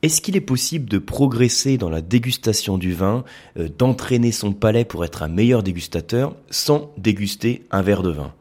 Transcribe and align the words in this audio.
Est-ce 0.00 0.22
qu'il 0.22 0.36
est 0.36 0.40
possible 0.40 0.88
de 0.88 0.98
progresser 0.98 1.76
dans 1.76 1.90
la 1.90 2.00
dégustation 2.00 2.78
du 2.78 2.92
vin, 2.92 3.24
euh, 3.58 3.68
d'entraîner 3.68 4.30
son 4.30 4.52
palais 4.52 4.84
pour 4.84 5.04
être 5.04 5.24
un 5.24 5.28
meilleur 5.28 5.64
dégustateur 5.64 6.36
sans 6.50 6.92
déguster 6.98 7.64
un 7.72 7.82
verre 7.82 8.04
de 8.04 8.10
vin? 8.10 8.32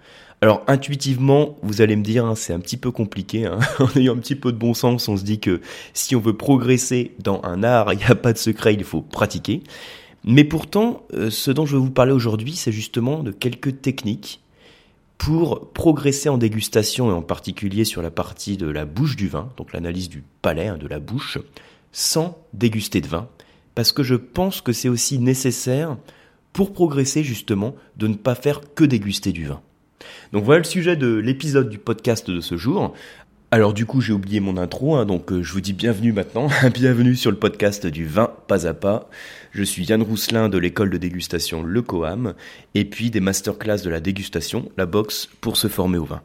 Alors 0.42 0.62
intuitivement, 0.68 1.58
vous 1.64 1.82
allez 1.82 1.96
me 1.96 2.04
dire, 2.04 2.28
hein, 2.28 2.36
c'est 2.36 2.54
un 2.54 2.60
petit 2.60 2.78
peu 2.78 2.92
compliqué. 2.92 3.48
Hein. 3.48 3.58
en 3.80 3.90
ayant 4.00 4.14
un 4.14 4.20
petit 4.20 4.36
peu 4.36 4.52
de 4.52 4.58
bon 4.58 4.76
sens, 4.76 5.08
on 5.08 5.18
se 5.18 5.24
dit 5.24 5.40
que 5.40 5.62
si 5.96 6.16
on 6.16 6.20
veut 6.20 6.38
progresser 6.38 7.14
dans 7.18 7.42
un 7.44 7.64
art, 7.64 7.92
il 7.94 7.98
n'y 7.98 8.06
a 8.06 8.14
pas 8.14 8.34
de 8.34 8.38
secret, 8.38 8.76
il 8.76 8.84
faut 8.84 9.02
pratiquer. 9.02 9.64
Mais 10.24 10.44
pourtant, 10.44 11.08
euh, 11.16 11.32
ce 11.32 11.50
dont 11.50 11.66
je 11.66 11.76
vais 11.76 11.82
vous 11.82 11.90
parler 11.90 12.12
aujourd'hui, 12.12 12.54
c'est 12.54 12.72
justement 12.72 13.24
de 13.24 13.32
quelques 13.32 13.82
techniques 13.82 14.42
pour 15.18 15.72
progresser 15.72 16.30
en 16.30 16.38
dégustation 16.38 17.10
et 17.10 17.14
en 17.14 17.22
particulier 17.22 17.86
sur 17.86 18.02
la 18.02 18.12
partie 18.12 18.58
de 18.58 18.68
la 18.68 18.86
bouche 18.86 19.16
du 19.16 19.28
vin, 19.28 19.50
donc 19.58 19.74
l'analyse 19.74 20.10
du 20.10 20.24
palais, 20.42 20.68
hein, 20.68 20.78
de 20.78 20.88
la 20.88 21.00
bouche, 21.00 21.40
sans 21.92 22.38
déguster 22.54 23.02
de 23.02 23.08
vin, 23.08 23.28
parce 23.76 23.92
que 23.92 24.04
je 24.04 24.16
pense 24.16 24.62
que 24.62 24.74
c'est 24.74 24.90
aussi 24.90 25.20
nécessaire 25.20 25.98
pour 26.54 26.74
progresser 26.74 27.24
justement 27.24 27.76
de 27.98 28.08
ne 28.08 28.16
pas 28.16 28.36
faire 28.36 28.62
que 28.76 28.84
déguster 28.84 29.32
du 29.32 29.46
vin. 29.46 29.62
Donc 30.32 30.44
voilà 30.44 30.60
le 30.60 30.64
sujet 30.64 30.96
de 30.96 31.16
l'épisode 31.16 31.70
du 31.70 31.78
podcast 31.78 32.30
de 32.30 32.42
ce 32.42 32.58
jour. 32.58 32.94
Alors 33.50 33.74
du 33.74 33.86
coup 33.86 34.02
j'ai 34.02 34.12
oublié 34.12 34.42
mon 34.42 34.58
intro, 34.58 34.98
hein, 34.98 35.06
donc 35.06 35.32
euh, 35.32 35.42
je 35.42 35.54
vous 35.54 35.62
dis 35.62 35.72
bienvenue 35.72 36.12
maintenant, 36.12 36.50
bienvenue 36.74 37.16
sur 37.16 37.32
le 37.32 37.38
podcast 37.38 37.88
du 37.88 38.06
vin 38.06 38.30
pas 38.48 38.68
à 38.68 38.74
pas. 38.74 39.10
Je 39.52 39.64
suis 39.64 39.86
Yann 39.86 40.02
Rousselin 40.02 40.50
de 40.50 40.58
l'école 40.58 40.90
de 40.90 40.98
dégustation 40.98 41.64
Le 41.64 41.82
Coam, 41.82 42.34
et 42.76 42.84
puis 42.84 43.10
des 43.10 43.22
masterclass 43.22 43.84
de 43.84 43.90
la 43.90 44.02
dégustation, 44.02 44.70
la 44.76 44.86
box, 44.86 45.30
pour 45.40 45.56
se 45.56 45.70
former 45.70 45.98
au 45.98 46.04
vin. 46.04 46.22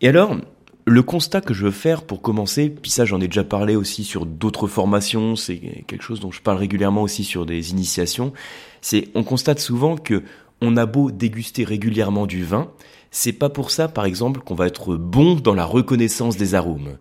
Et 0.00 0.08
alors, 0.08 0.38
le 0.86 1.02
constat 1.02 1.42
que 1.42 1.52
je 1.52 1.66
veux 1.66 1.70
faire 1.70 2.00
pour 2.00 2.22
commencer, 2.22 2.70
puis 2.70 2.90
ça 2.90 3.04
j'en 3.04 3.20
ai 3.20 3.28
déjà 3.28 3.44
parlé 3.44 3.76
aussi 3.76 4.02
sur 4.02 4.24
d'autres 4.24 4.68
formations, 4.68 5.36
c'est 5.36 5.58
quelque 5.86 6.02
chose 6.02 6.20
dont 6.20 6.30
je 6.30 6.40
parle 6.40 6.56
régulièrement 6.56 7.02
aussi 7.02 7.24
sur 7.24 7.44
des 7.44 7.72
initiations, 7.72 8.32
c'est 8.80 9.08
on 9.14 9.22
constate 9.22 9.58
souvent 9.58 9.98
que 9.98 10.22
on 10.62 10.78
a 10.78 10.86
beau 10.86 11.10
déguster 11.10 11.64
régulièrement 11.64 12.26
du 12.26 12.42
vin, 12.42 12.70
c'est 13.10 13.32
pas 13.32 13.48
pour 13.48 13.70
ça, 13.70 13.88
par 13.88 14.04
exemple, 14.04 14.40
qu'on 14.40 14.54
va 14.54 14.66
être 14.66 14.96
bon 14.96 15.34
dans 15.34 15.54
la 15.54 15.64
reconnaissance 15.64 16.36
des 16.36 16.54
arômes. 16.54 16.98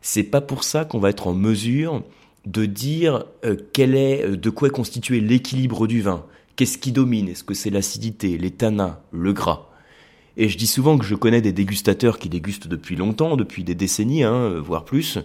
C'est 0.00 0.24
pas 0.24 0.40
pour 0.40 0.64
ça 0.64 0.84
qu'on 0.84 0.98
va 0.98 1.10
être 1.10 1.26
en 1.26 1.34
mesure 1.34 2.02
de 2.46 2.64
dire 2.64 3.24
euh, 3.44 3.56
quel 3.72 3.94
est, 3.94 4.24
euh, 4.24 4.36
de 4.36 4.50
quoi 4.50 4.68
est 4.68 4.72
constitué 4.72 5.20
l'équilibre 5.20 5.86
du 5.86 6.00
vin. 6.00 6.24
Qu'est-ce 6.56 6.78
qui 6.78 6.92
domine? 6.92 7.28
Est-ce 7.28 7.44
que 7.44 7.54
c'est 7.54 7.70
l'acidité, 7.70 8.38
les 8.38 8.50
tanins, 8.50 8.98
le 9.12 9.32
gras? 9.32 9.66
Et 10.36 10.48
je 10.48 10.56
dis 10.56 10.66
souvent 10.66 10.96
que 10.96 11.04
je 11.04 11.14
connais 11.14 11.42
des 11.42 11.52
dégustateurs 11.52 12.18
qui 12.18 12.30
dégustent 12.30 12.68
depuis 12.68 12.96
longtemps, 12.96 13.36
depuis 13.36 13.62
des 13.62 13.74
décennies, 13.74 14.22
hein, 14.22 14.58
voire 14.58 14.84
plus, 14.84 15.18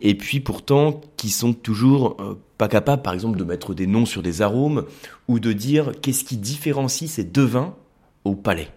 et 0.00 0.16
puis 0.16 0.40
pourtant 0.40 1.00
qui 1.16 1.30
sont 1.30 1.52
toujours 1.52 2.16
euh, 2.20 2.34
pas 2.58 2.68
capables, 2.68 3.02
par 3.02 3.14
exemple, 3.14 3.38
de 3.38 3.44
mettre 3.44 3.74
des 3.74 3.86
noms 3.86 4.06
sur 4.06 4.22
des 4.22 4.42
arômes 4.42 4.84
ou 5.28 5.38
de 5.38 5.52
dire 5.52 5.92
qu'est-ce 6.02 6.24
qui 6.24 6.36
différencie 6.36 7.10
ces 7.10 7.24
deux 7.24 7.44
vins 7.44 7.74
au 8.24 8.34
palais. 8.34 8.68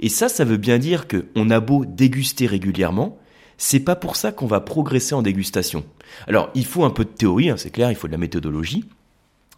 Et 0.00 0.08
ça, 0.08 0.28
ça 0.28 0.44
veut 0.44 0.56
bien 0.56 0.78
dire 0.78 1.06
qu'on 1.08 1.50
a 1.50 1.60
beau 1.60 1.84
déguster 1.84 2.46
régulièrement, 2.46 3.18
c'est 3.56 3.80
pas 3.80 3.96
pour 3.96 4.16
ça 4.16 4.32
qu'on 4.32 4.46
va 4.46 4.60
progresser 4.60 5.14
en 5.14 5.22
dégustation. 5.22 5.84
Alors, 6.26 6.50
il 6.54 6.66
faut 6.66 6.84
un 6.84 6.90
peu 6.90 7.04
de 7.04 7.10
théorie, 7.10 7.50
hein, 7.50 7.56
c'est 7.56 7.70
clair, 7.70 7.90
il 7.90 7.96
faut 7.96 8.08
de 8.08 8.12
la 8.12 8.18
méthodologie, 8.18 8.84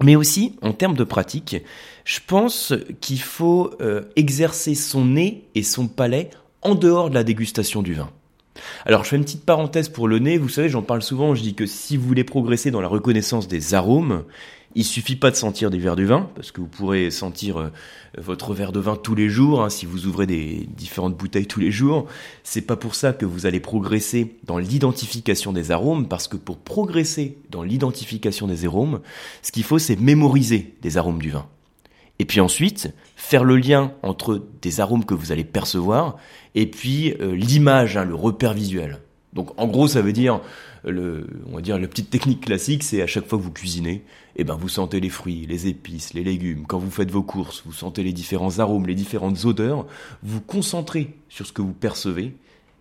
mais 0.03 0.17
aussi, 0.17 0.57
en 0.63 0.73
termes 0.73 0.97
de 0.97 1.05
pratique, 1.05 1.57
je 2.05 2.21
pense 2.27 2.75
qu'il 3.01 3.21
faut 3.21 3.73
euh, 3.81 4.03
exercer 4.17 4.75
son 4.75 5.05
nez 5.07 5.45
et 5.55 5.63
son 5.63 5.89
palais 5.89 6.31
en 6.63 6.75
dehors 6.75 7.09
de 7.09 7.15
la 7.15 7.25
dégustation 7.25 7.83
du 7.83 7.95
vin. 7.95 8.11
Alors 8.85 9.05
je 9.05 9.11
fais 9.11 9.17
une 9.17 9.25
petite 9.25 9.45
parenthèse 9.45 9.89
pour 9.89 10.09
le 10.09 10.19
nez, 10.19 10.39
vous 10.39 10.49
savez 10.49 10.69
j'en 10.69 10.83
parle 10.83 11.03
souvent, 11.03 11.35
je 11.35 11.43
dis 11.43 11.55
que 11.55 11.67
si 11.67 11.97
vous 11.97 12.07
voulez 12.07 12.25
progresser 12.25 12.71
dans 12.71 12.81
la 12.81 12.89
reconnaissance 12.89 13.49
des 13.49 13.75
arômes, 13.75 14.25
il 14.77 14.85
suffit 14.85 15.17
pas 15.17 15.31
de 15.31 15.37
sentir 15.37 15.71
des 15.71 15.79
verres 15.79 15.97
de 15.97 16.05
vin, 16.05 16.29
parce 16.35 16.53
que 16.53 16.61
vous 16.61 16.67
pourrez 16.67 17.11
sentir 17.11 17.57
euh, 17.57 17.69
votre 18.19 18.53
verre 18.53 18.73
de 18.73 18.79
vin 18.79 18.95
tous 18.95 19.15
les 19.15 19.31
jours, 19.31 19.63
hein, 19.63 19.71
si 19.71 19.87
vous 19.87 20.07
ouvrez 20.07 20.27
des 20.27 20.69
différentes 20.77 21.17
bouteilles 21.17 21.47
tous 21.47 21.61
les 21.61 21.71
jours. 21.71 22.07
C'est 22.45 22.61
pas 22.61 22.77
pour 22.77 22.95
ça 22.95 23.15
que 23.15 23.25
vous 23.25 23.47
allez 23.47 23.59
progresser 23.59 24.37
dans 24.45 24.59
l'identification 24.59 25.55
des 25.55 25.71
arômes, 25.71 26.09
parce 26.09 26.29
que 26.29 26.37
pour 26.37 26.59
progresser 26.59 27.39
dans 27.51 27.63
l'identification 27.63 28.47
des 28.47 28.67
arômes, 28.67 29.01
ce 29.41 29.51
qu'il 29.51 29.65
faut 29.65 29.79
c'est 29.79 29.99
mémoriser 29.99 30.75
des 30.83 30.99
arômes 30.99 31.23
du 31.23 31.31
vin. 31.31 31.47
Et 32.19 32.27
puis 32.27 32.41
ensuite, 32.41 32.93
faire 33.17 33.45
le 33.45 33.57
lien 33.57 33.93
entre 34.03 34.47
des 34.61 34.81
arômes 34.81 35.07
que 35.07 35.15
vous 35.15 35.33
allez 35.33 35.45
percevoir 35.45 36.17
et 36.55 36.67
puis 36.67 37.15
euh, 37.21 37.35
l'image, 37.35 37.97
hein, 37.97 38.05
le 38.05 38.15
repère 38.15 38.53
visuel. 38.53 39.01
Donc 39.37 39.51
en 39.59 39.69
gros, 39.69 39.87
ça 39.87 40.03
veut 40.03 40.13
dire 40.13 40.41
le, 40.85 41.27
on 41.47 41.57
va 41.57 41.61
dire 41.61 41.79
la 41.79 41.87
petite 41.87 42.11
technique 42.11 42.41
classique, 42.41 42.83
c'est 42.83 43.03
à 43.03 43.07
chaque 43.07 43.27
fois 43.27 43.39
que 43.39 43.45
vous 43.45 43.53
cuisinez, 43.53 44.03
eh 44.37 44.45
ben 44.45 44.57
vous 44.57 44.69
sentez 44.69 44.99
les 44.99 45.11
fruits, 45.11 45.47
les 45.49 45.69
épices, 45.69 46.15
les 46.15 46.25
légumes. 46.25 46.65
Quand 46.67 46.79
vous 46.79 46.91
faites 46.91 47.11
vos 47.11 47.23
courses, 47.23 47.63
vous 47.67 47.73
sentez 47.73 48.03
les 48.03 48.13
différents 48.13 48.59
arômes, 48.59 48.87
les 48.87 48.95
différentes 48.95 49.45
odeurs. 49.45 49.87
Vous 50.23 50.41
concentrez 50.41 51.15
sur 51.29 51.47
ce 51.47 51.53
que 51.53 51.63
vous 51.63 51.75
percevez 51.75 52.33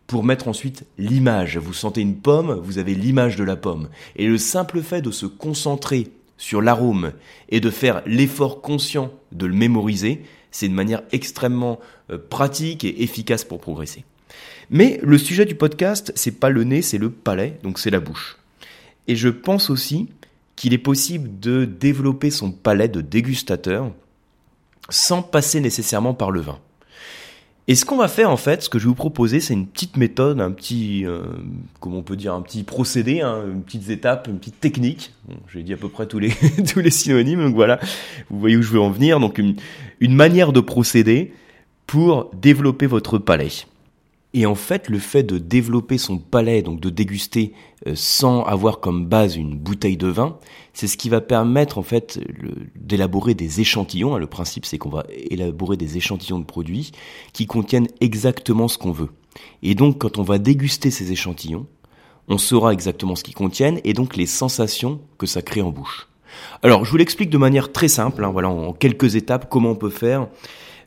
pour 0.08 0.24
mettre 0.24 0.48
ensuite 0.48 0.86
l'image. 0.98 1.58
Vous 1.58 1.74
sentez 1.74 2.02
une 2.02 2.16
pomme, 2.16 2.54
vous 2.64 2.78
avez 2.78 2.96
l'image 2.96 3.36
de 3.36 3.44
la 3.44 3.56
pomme. 3.56 3.90
Et 4.16 4.28
le 4.28 4.38
simple 4.38 4.82
fait 4.82 5.02
de 5.02 5.12
se 5.12 5.26
concentrer 5.26 6.08
sur 6.38 6.62
l'arôme 6.62 7.12
et 7.50 7.60
de 7.60 7.70
faire 7.70 8.02
l'effort 8.06 8.62
conscient 8.62 9.12
de 9.32 9.46
le 9.46 9.54
mémoriser, 9.54 10.24
c'est 10.52 10.68
une 10.68 10.74
manière 10.74 11.02
extrêmement 11.12 11.80
euh, 12.12 12.18
pratique 12.18 12.84
et 12.86 13.04
efficace 13.04 13.44
pour 13.44 13.60
progresser. 13.60 14.06
Mais 14.70 15.00
le 15.04 15.18
sujet 15.18 15.46
du 15.46 15.56
podcast, 15.56 16.12
c'est 16.16 16.40
pas 16.40 16.50
le 16.50 16.64
nez, 16.64 16.82
c'est 16.82 16.98
le 16.98 17.10
palais, 17.10 17.60
donc 17.64 17.80
c'est 17.80 17.92
la 17.92 18.00
bouche. 18.00 18.38
Et 19.08 19.16
je 19.16 19.30
pense 19.30 19.70
aussi 19.70 20.10
qu'il 20.56 20.74
est 20.74 20.80
possible 20.80 21.40
de 21.40 21.66
développer 21.66 22.32
son 22.32 22.52
palais 22.52 22.88
de 22.88 23.02
dégustateur 23.02 23.92
sans 24.90 25.22
passer 25.22 25.60
nécessairement 25.60 26.14
par 26.14 26.32
le 26.32 26.42
vin. 26.42 26.60
Et 27.68 27.74
ce 27.74 27.84
qu'on 27.84 27.98
va 27.98 28.08
faire 28.08 28.30
en 28.30 28.38
fait, 28.38 28.62
ce 28.62 28.70
que 28.70 28.78
je 28.78 28.84
vais 28.84 28.90
vous 28.90 28.96
proposer, 28.96 29.40
c'est 29.40 29.56
une 29.56 29.66
petite 29.66 29.98
méthode, 29.98 30.40
un 30.40 30.52
petit, 30.52 31.04
euh, 31.06 31.24
comment 31.80 31.98
on 31.98 32.04
peut 32.04 32.16
dire, 32.16 32.36
un 32.36 32.42
petit 32.42 32.62
procédé, 32.62 33.22
hein, 33.22 33.42
une 33.52 33.64
petite 33.64 33.90
étape, 33.90 34.28
une 34.28 34.38
petite 34.38 34.60
technique. 34.60 35.14
J'ai 35.52 35.64
dit 35.64 35.74
à 35.74 35.78
peu 35.78 35.90
près 35.90 36.06
tous 36.06 36.20
les 36.20 36.30
tous 36.72 36.80
les 36.80 36.92
synonymes, 36.92 37.42
donc 37.42 37.56
voilà, 37.56 37.80
vous 38.30 38.40
voyez 38.40 38.56
où 38.56 38.62
je 38.62 38.70
veux 38.70 38.80
en 38.80 38.92
venir. 38.92 39.20
Donc 39.20 39.40
une, 39.40 39.56
une 40.00 40.14
manière 40.14 40.54
de 40.54 40.60
procéder 40.60 41.34
pour 41.88 42.30
développer 42.36 42.86
votre 42.86 43.18
palais. 43.18 43.50
Et 44.38 44.46
en 44.46 44.54
fait, 44.54 44.90
le 44.90 45.00
fait 45.00 45.24
de 45.24 45.38
développer 45.38 45.98
son 45.98 46.18
palais, 46.18 46.62
donc 46.62 46.82
de 46.82 46.90
déguster 46.90 47.54
euh, 47.88 47.94
sans 47.96 48.44
avoir 48.44 48.82
comme 48.82 49.06
base 49.06 49.38
une 49.38 49.58
bouteille 49.58 49.96
de 49.96 50.08
vin, 50.08 50.38
c'est 50.74 50.88
ce 50.88 50.98
qui 50.98 51.08
va 51.08 51.22
permettre 51.22 51.78
en 51.78 51.84
fait 51.84 52.20
d'élaborer 52.76 53.34
des 53.34 53.62
échantillons. 53.62 54.14
Hein, 54.14 54.20
le 54.20 54.28
principe, 54.28 54.66
c'est 54.66 54.78
qu'on 54.78 54.90
va 54.90 55.06
élaborer 55.10 55.78
des 55.78 55.96
échantillons 55.96 56.40
de 56.40 56.44
produits 56.44 56.92
qui 57.32 57.46
contiennent 57.46 57.88
exactement 58.02 58.68
ce 58.68 58.78
qu'on 58.78 58.92
veut. 58.92 59.10
Et 59.64 59.74
donc, 59.74 60.00
quand 60.00 60.18
on 60.18 60.24
va 60.24 60.38
déguster 60.38 60.92
ces 60.92 61.14
échantillons, 61.14 61.66
on 62.28 62.38
saura 62.38 62.74
exactement 62.74 63.16
ce 63.16 63.24
qu'ils 63.24 63.36
contiennent 63.36 63.80
et 63.86 63.94
donc 63.94 64.18
les 64.18 64.26
sensations 64.26 65.00
que 65.18 65.28
ça 65.28 65.42
crée 65.42 65.62
en 65.62 65.72
bouche. 65.72 66.10
Alors, 66.62 66.84
je 66.84 66.92
vous 66.92 66.98
l'explique 66.98 67.30
de 67.30 67.38
manière 67.38 67.72
très 67.72 67.88
simple. 67.88 68.26
Hein, 68.26 68.32
voilà, 68.32 68.50
en 68.50 68.74
quelques 68.74 69.16
étapes, 69.16 69.48
comment 69.50 69.72
on 69.72 69.76
peut 69.76 69.90
faire. 69.90 70.28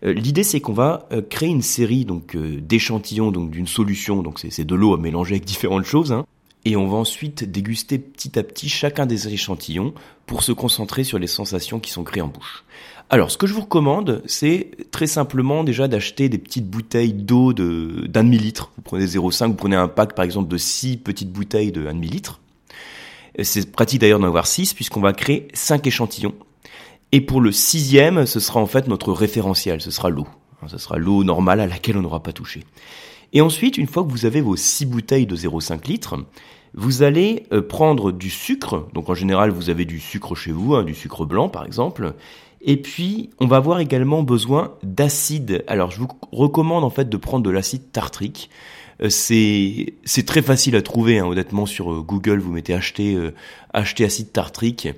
Euh, 0.05 0.13
l'idée, 0.13 0.45
c'est 0.45 0.61
qu'on 0.61 0.73
va 0.73 1.09
euh, 1.13 1.23
créer 1.23 1.49
une 1.49 1.63
série 1.63 2.05
donc 2.05 2.37
euh, 2.37 2.61
d'échantillons 2.61 3.31
donc 3.31 3.51
d'une 3.51 3.67
solution. 3.67 4.23
Donc 4.23 4.39
c'est 4.39 4.65
de 4.65 4.75
l'eau 4.75 4.95
à 4.95 4.99
mélanger 4.99 5.37
avec 5.37 5.45
différentes 5.47 5.85
choses. 5.85 6.13
Hein, 6.13 6.27
et 6.65 6.77
on 6.77 6.87
va 6.87 6.97
ensuite 6.97 7.45
déguster 7.45 7.99
petit 7.99 8.39
à 8.39 8.43
petit 8.43 8.69
chacun 8.69 9.07
des 9.07 9.29
échantillons 9.29 9.95
pour 10.27 10.43
se 10.43 10.53
concentrer 10.53 11.05
sur 11.05 11.19
les 11.19 11.27
sensations 11.27 11.81
qui 11.81 11.91
sont 11.91 12.05
créées 12.05 12.23
en 12.23 12.29
bouche. 12.29 12.65
Alors, 13.11 13.31
ce 13.31 13.39
que 13.39 13.47
je 13.47 13.55
vous 13.55 13.63
recommande, 13.63 14.23
c'est 14.27 14.73
très 14.91 15.07
simplement 15.07 15.65
déjà 15.65 15.89
d'acheter 15.89 16.29
des 16.29 16.37
petites 16.37 16.69
bouteilles 16.69 17.15
d'eau 17.15 17.55
d'un 17.55 18.23
demi-litre. 18.23 18.71
Vous 18.77 18.83
prenez 18.83 19.07
0,5, 19.07 19.47
vous 19.47 19.55
prenez 19.55 19.77
un 19.77 19.89
pack 19.89 20.15
par 20.15 20.27
exemple 20.27 20.49
de 20.49 20.59
6 20.59 20.99
petites 20.99 21.33
bouteilles 21.33 21.73
de 21.73 21.85
demi-litre. 21.85 22.41
C'est 23.43 23.71
pratique 23.71 24.01
d'ailleurs 24.01 24.19
d'en 24.19 24.27
avoir 24.27 24.47
6 24.47 24.75
puisqu'on 24.75 25.01
va 25.01 25.15
créer 25.15 25.49
5 25.55 25.87
échantillons 25.87 26.35
et 27.13 27.21
pour 27.21 27.41
le 27.41 27.53
sixième, 27.53 28.27
ce 28.27 28.41
sera 28.41 28.61
en 28.61 28.67
fait 28.67 28.87
notre 28.87 29.13
référentiel, 29.13 29.81
ce 29.81 29.91
sera 29.91 30.11
l'eau. 30.11 30.27
Ce 30.67 30.77
sera 30.77 30.99
l'eau 30.99 31.25
normale 31.25 31.61
à 31.61 31.67
laquelle 31.67 31.97
on 31.97 32.03
n'aura 32.03 32.23
pas 32.23 32.33
touché. 32.33 32.65
Et 33.33 33.41
ensuite, 33.41 33.79
une 33.79 33.87
fois 33.87 34.03
que 34.05 34.11
vous 34.11 34.27
avez 34.27 34.41
vos 34.41 34.57
six 34.57 34.87
bouteilles 34.87 35.27
de 35.27 35.37
0,5 35.37 35.87
litres, 35.87 36.17
vous 36.75 37.03
allez 37.03 37.45
euh, 37.53 37.63
prendre 37.63 38.13
du 38.13 38.31
sucre. 38.31 38.89
Donc 38.93 39.09
en 39.09 39.15
général, 39.15 39.51
vous 39.51 39.71
avez 39.71 39.85
du 39.85 40.01
sucre 40.01 40.35
chez 40.35 40.53
vous, 40.53 40.75
hein, 40.75 40.85
du 40.85 40.95
sucre 40.95 41.25
blanc 41.25 41.49
par 41.49 41.65
exemple. 41.65 42.15
Et 42.61 42.77
puis, 42.77 43.31
on 43.39 43.47
va 43.47 43.57
avoir 43.57 43.79
également 43.79 44.23
besoin 44.23 44.75
d'acide. 44.83 45.65
Alors, 45.69 45.93
je 45.93 46.01
vous 46.01 46.09
recommande 46.33 46.85
en 46.85 46.91
fait 46.91 47.09
de 47.09 47.17
prendre 47.17 47.45
de 47.45 47.51
l'acide 47.51 47.93
tartrique. 47.93 48.51
Euh, 49.01 49.09
c'est 49.09 49.95
c'est 50.05 50.27
très 50.27 50.43
facile 50.43 50.75
à 50.75 50.83
trouver, 50.83 51.21
hein, 51.21 51.27
honnêtement, 51.27 51.67
sur 51.67 51.93
euh, 51.93 52.03
Google. 52.03 52.41
Vous 52.41 52.53
mettez 52.53 52.75
acheter 52.75 53.17
acheter 53.73 54.05
acide 54.05 54.33
tartrique. 54.33 54.89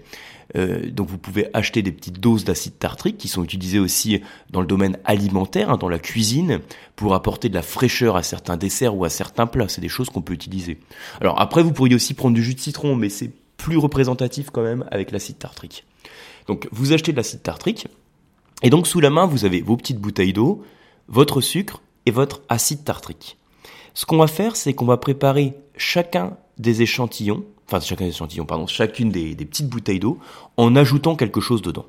Euh, 0.57 0.91
donc 0.91 1.09
vous 1.09 1.19
pouvez 1.19 1.49
acheter 1.55 1.83
des 1.83 1.93
petites 1.93 2.21
doses 2.21 2.45
d'acide 2.45 2.79
tartrique 2.79 3.19
qui 3.19 3.29
sont 3.29 3.45
utilisées 3.45 3.79
aussi 3.79 4.21
dans 4.51 4.61
le 4.61 4.67
domaine 4.67 4.99
alimentaire, 5.05 5.71
hein, 5.71 5.77
dans 5.77 5.89
la 5.89 5.99
cuisine, 5.99 6.61
pour 6.97 7.15
apporter 7.15 7.49
de 7.49 7.55
la 7.55 7.63
fraîcheur 7.63 8.17
à 8.17 8.23
certains 8.23 8.57
desserts 8.57 8.97
ou 8.97 9.05
à 9.05 9.11
certains 9.11 9.47
plats. 9.47 9.69
C'est 9.69 9.81
des 9.81 9.89
choses 9.89 10.11
qu'on 10.11 10.23
peut 10.23 10.35
utiliser. 10.35 10.79
Alors 11.21 11.41
après, 11.41 11.63
vous 11.63 11.73
pourriez 11.73 11.95
aussi 11.95 12.15
prendre 12.15 12.35
du 12.35 12.43
jus 12.43 12.55
de 12.55 12.61
citron, 12.61 12.97
mais 12.97 13.09
c'est 13.09 13.31
plus 13.57 13.77
représentatif 13.77 14.51
quand 14.51 14.63
même 14.63 14.85
avec 14.91 15.11
l'acide 15.11 15.39
tartrique. 15.39 15.85
Donc 16.47 16.69
vous 16.73 16.93
achetez 16.93 17.13
de 17.13 17.17
l'acide 17.17 17.43
tartrique, 17.43 17.87
et 18.63 18.71
donc 18.71 18.87
sous 18.87 19.01
la 19.01 19.11
main, 19.11 19.27
vous 19.27 19.45
avez 19.45 19.61
vos 19.61 19.77
petites 19.77 19.99
bouteilles 19.99 20.33
d'eau, 20.33 20.65
votre 21.09 21.41
sucre 21.41 21.83
et 22.07 22.11
votre 22.11 22.43
acide 22.49 22.85
tartrique. 22.85 23.39
Ce 23.95 24.07
qu'on 24.07 24.19
va 24.19 24.27
faire, 24.27 24.57
c'est 24.57 24.75
qu'on 24.75 24.87
va 24.87 24.97
préparer 24.97 25.55
chacun 25.77 26.37
des 26.59 26.83
échantillons, 26.83 27.45
enfin 27.71 27.85
chacun 27.85 28.05
des 28.05 28.11
échantillons, 28.11 28.47
pardon, 28.47 28.67
chacune 28.67 29.11
des, 29.11 29.35
petites 29.35 29.69
bouteilles 29.69 30.01
d'eau 30.01 30.19
en 30.57 30.75
ajoutant 30.77 31.17
quelque 31.17 31.41
chose 31.41 31.63
dedans. 31.63 31.87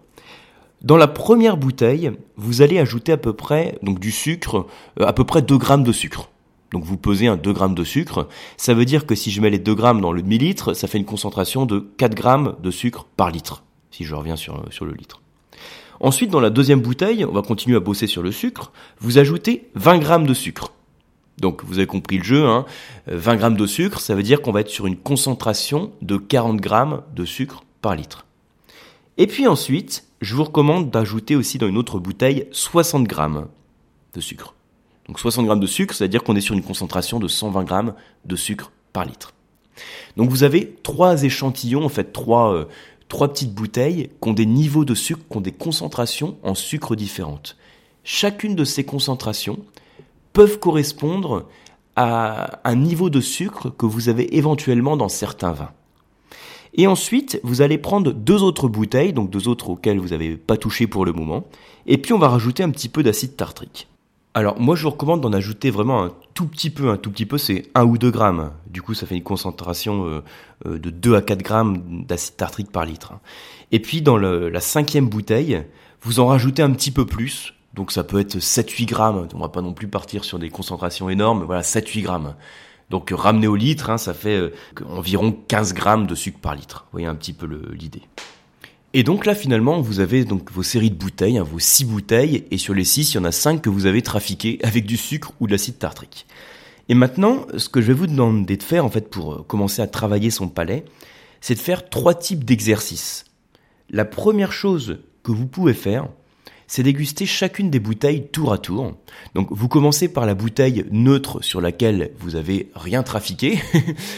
Dans 0.81 0.98
la 0.98 1.07
première 1.07 1.57
bouteille, 1.57 2.12
vous 2.38 2.62
allez 2.62 2.80
ajouter 2.80 3.12
à 3.12 3.18
peu 3.18 3.33
près 3.33 3.78
donc 3.83 4.00
du 4.00 4.12
sucre, 4.12 4.66
euh, 5.00 5.06
à 5.06 5.13
peu 5.13 5.24
près 5.24 5.42
2 5.42 5.57
grammes 5.57 5.83
de 5.83 5.92
sucre. 5.92 6.30
Donc 6.72 6.83
vous 6.83 6.98
pesez 6.98 7.28
un 7.28 7.38
2 7.38 7.54
grammes 7.54 7.75
de 7.75 7.83
sucre. 7.83 8.28
Ça 8.57 8.74
veut 8.74 8.86
dire 8.86 9.06
que 9.06 9.13
si 9.13 9.30
je 9.30 9.42
mets 9.42 9.50
les 9.50 9.60
2 9.60 9.75
grammes 9.75 10.01
dans 10.01 10.12
le 10.12 10.22
demi-litre, 10.22 10.74
ça 10.74 10.88
fait 10.88 10.98
une 10.98 11.06
concentration 11.06 11.66
de 11.66 11.80
4 11.98 12.16
grammes 12.16 12.56
de 12.63 12.72
sucre 12.72 13.06
par 13.16 13.30
litre, 13.30 13.63
si 13.92 14.06
je 14.06 14.16
reviens 14.16 14.36
sur, 14.36 14.66
sur 14.72 14.86
le 14.86 14.94
litre. 14.94 15.22
Ensuite, 16.00 16.31
dans 16.31 16.39
la 16.39 16.50
deuxième 16.50 16.81
bouteille, 16.81 17.25
on 17.25 17.31
va 17.31 17.44
continuer 17.44 17.77
à 17.77 17.80
bosser 17.80 18.07
sur 18.07 18.24
le 18.24 18.31
sucre, 18.31 18.72
vous 19.00 19.19
ajoutez 19.19 19.69
20 19.75 20.00
grammes 20.00 20.25
de 20.25 20.34
sucre. 20.34 20.72
Donc 21.41 21.63
vous 21.65 21.79
avez 21.79 21.88
compris 21.88 22.19
le 22.19 22.23
jeu, 22.23 22.45
hein 22.45 22.65
20 23.07 23.35
grammes 23.35 23.57
de 23.57 23.65
sucre, 23.65 23.99
ça 23.99 24.13
veut 24.15 24.23
dire 24.23 24.41
qu'on 24.41 24.51
va 24.51 24.61
être 24.61 24.69
sur 24.69 24.85
une 24.85 24.95
concentration 24.95 25.91
de 26.01 26.17
40 26.17 26.61
grammes 26.61 27.01
de 27.15 27.25
sucre 27.25 27.63
par 27.81 27.95
litre. 27.95 28.25
Et 29.17 29.25
puis 29.25 29.47
ensuite, 29.47 30.05
je 30.21 30.35
vous 30.35 30.43
recommande 30.43 30.91
d'ajouter 30.91 31.35
aussi 31.35 31.57
dans 31.57 31.67
une 31.67 31.77
autre 31.77 31.99
bouteille 31.99 32.47
60 32.51 33.07
grammes 33.07 33.47
de 34.13 34.21
sucre. 34.21 34.53
Donc 35.07 35.19
60 35.19 35.45
grammes 35.45 35.59
de 35.59 35.67
sucre, 35.67 35.95
c'est-à-dire 35.95 36.23
qu'on 36.23 36.35
est 36.35 36.41
sur 36.41 36.53
une 36.53 36.61
concentration 36.61 37.19
de 37.19 37.27
120 37.27 37.63
grammes 37.63 37.93
de 38.25 38.35
sucre 38.35 38.71
par 38.93 39.05
litre. 39.05 39.33
Donc 40.17 40.29
vous 40.29 40.43
avez 40.43 40.75
trois 40.83 41.23
échantillons, 41.23 41.83
en 41.83 41.89
fait 41.89 42.13
trois, 42.13 42.53
euh, 42.53 42.65
trois 43.09 43.29
petites 43.29 43.53
bouteilles 43.53 44.09
qui 44.21 44.29
ont 44.29 44.33
des 44.33 44.45
niveaux 44.45 44.85
de 44.85 44.93
sucre, 44.93 45.21
qui 45.29 45.38
ont 45.38 45.41
des 45.41 45.51
concentrations 45.51 46.38
en 46.43 46.53
sucre 46.53 46.95
différentes. 46.95 47.57
Chacune 48.03 48.55
de 48.55 48.63
ces 48.63 48.83
concentrations 48.83 49.59
peuvent 50.33 50.60
correspondre 50.60 51.48
à 51.95 52.60
un 52.63 52.75
niveau 52.75 53.10
de 53.10 53.22
sucre 53.22 53.69
que 53.69 53.86
vous 53.86 54.10
avez 54.10 54.38
éventuellement 54.38 54.98
dans 54.98 55.10
certains 55.10 55.51
vins. 55.51 55.72
Et 56.74 56.88
ensuite, 56.88 57.39
vous 57.44 57.62
allez 57.62 57.78
prendre 57.78 58.13
deux 58.13 58.44
autres 58.44 58.69
bouteilles, 58.69 59.12
donc 59.12 59.30
deux 59.30 59.48
autres 59.48 59.69
auxquelles 59.69 60.00
vous 60.00 60.10
n'avez 60.10 60.38
pas 60.38 60.56
touché 60.56 60.88
pour 60.88 61.06
le 61.06 61.12
moment, 61.12 61.45
et 61.86 61.98
puis 61.98 62.13
on 62.13 62.19
va 62.19 62.30
rajouter 62.30 62.63
un 62.63 62.69
petit 62.69 62.88
peu 62.88 63.04
d'acide 63.04 63.36
tartrique. 63.36 63.88
Alors 64.33 64.57
moi 64.62 64.78
je 64.78 64.83
vous 64.83 64.92
recommande 64.92 65.19
d'en 65.19 65.33
ajouter 65.33 65.72
vraiment 65.72 66.04
un 66.04 66.13
tout 66.34 66.45
petit 66.45 66.69
peu, 66.69 66.89
un 66.89 66.95
tout 66.95 67.12
petit 67.12 67.25
peu, 67.25 67.38
c'est 67.38 67.63
1 67.75 67.84
ou 67.84 67.98
2 67.98 68.12
grammes. 68.12 68.51
Du 68.69 68.81
coup 68.81 68.94
ça 68.94 69.06
fait 69.06 69.18
une 69.18 69.24
concentration 69.24 70.06
euh, 70.06 70.24
euh, 70.66 70.80
de 70.80 70.89
2 70.89 71.16
à 71.16 71.22
4 71.22 71.44
grammes 71.44 72.06
d'acide 72.07 72.38
tartrique 72.38 72.72
par 72.72 72.86
litre. 72.86 73.12
Et 73.74 73.81
puis 73.81 74.01
dans 74.01 74.18
la 74.18 74.62
cinquième 74.62 75.10
bouteille, 75.10 75.62
vous 76.01 76.22
en 76.22 76.27
rajoutez 76.27 76.62
un 76.62 76.72
petit 76.72 76.92
peu 76.92 77.06
plus, 77.06 77.54
donc 77.73 77.91
ça 77.91 78.03
peut 78.03 78.19
être 78.19 78.38
7-8 78.38 78.85
grammes, 78.85 79.27
on 79.33 79.39
va 79.39 79.50
pas 79.50 79.62
non 79.62 79.73
plus 79.73 79.88
partir 79.88 80.23
sur 80.23 80.39
des 80.39 80.50
concentrations 80.50 81.09
énormes, 81.09 81.44
voilà 81.44 81.62
7-8 81.62 82.01
grammes. 82.01 82.35
Donc 82.89 83.12
ramené 83.15 83.47
au 83.47 83.56
litre, 83.56 83.89
hein, 83.89 83.97
ça 83.97 84.13
fait 84.13 84.35
euh, 84.35 84.53
environ 84.85 85.31
15 85.47 85.73
grammes 85.73 86.07
de 86.07 86.15
sucre 86.15 86.39
par 86.39 86.56
litre. 86.56 86.83
Vous 86.88 86.97
voyez 86.97 87.07
un 87.07 87.15
petit 87.15 87.31
peu 87.31 87.47
l'idée. 87.73 88.01
Et 88.94 89.03
donc 89.03 89.25
là 89.25 89.33
finalement 89.33 89.79
vous 89.79 90.01
avez 90.01 90.25
donc 90.25 90.51
vos 90.51 90.63
séries 90.63 90.89
de 90.89 90.95
bouteilles, 90.95 91.38
hein, 91.38 91.44
vos 91.44 91.59
6 91.59 91.85
bouteilles, 91.85 92.45
et 92.51 92.57
sur 92.57 92.73
les 92.73 92.83
6 92.83 93.13
il 93.13 93.15
y 93.15 93.19
en 93.19 93.23
a 93.23 93.31
5 93.31 93.62
que 93.62 93.69
vous 93.69 93.85
avez 93.85 94.01
trafiquées 94.01 94.59
avec 94.63 94.85
du 94.85 94.97
sucre 94.97 95.31
ou 95.39 95.47
de 95.47 95.53
l'acide 95.53 95.79
tartrique. 95.79 96.27
Et 96.89 96.94
maintenant 96.94 97.47
ce 97.56 97.69
que 97.69 97.79
je 97.79 97.88
vais 97.88 97.94
vous 97.94 98.07
demander 98.07 98.57
de 98.57 98.63
faire 98.63 98.83
en 98.83 98.89
fait 98.89 99.09
pour 99.09 99.33
euh, 99.33 99.45
commencer 99.47 99.81
à 99.81 99.88
travailler 99.88 100.29
son 100.29 100.50
palais, 100.50 100.83
c'est 101.39 101.56
de 101.56 101.59
faire 101.59 101.89
trois 101.89 102.13
types 102.13 102.44
d'exercices. 102.44 103.24
La 103.89 104.03
première 104.03 104.51
chose 104.51 105.00
que 105.24 105.31
vous 105.31 105.47
pouvez 105.47 105.74
faire, 105.74 106.09
c'est 106.71 106.83
déguster 106.83 107.25
chacune 107.25 107.69
des 107.69 107.81
bouteilles 107.81 108.29
tour 108.29 108.53
à 108.53 108.57
tour. 108.57 108.94
Donc 109.35 109.50
vous 109.51 109.68
commencez 109.68 110.07
par 110.07 110.25
la 110.25 110.35
bouteille 110.35 110.85
neutre 110.89 111.44
sur 111.44 111.59
laquelle 111.59 112.12
vous 112.18 112.38
avez 112.38 112.71
rien 112.75 113.03
trafiqué. 113.03 113.59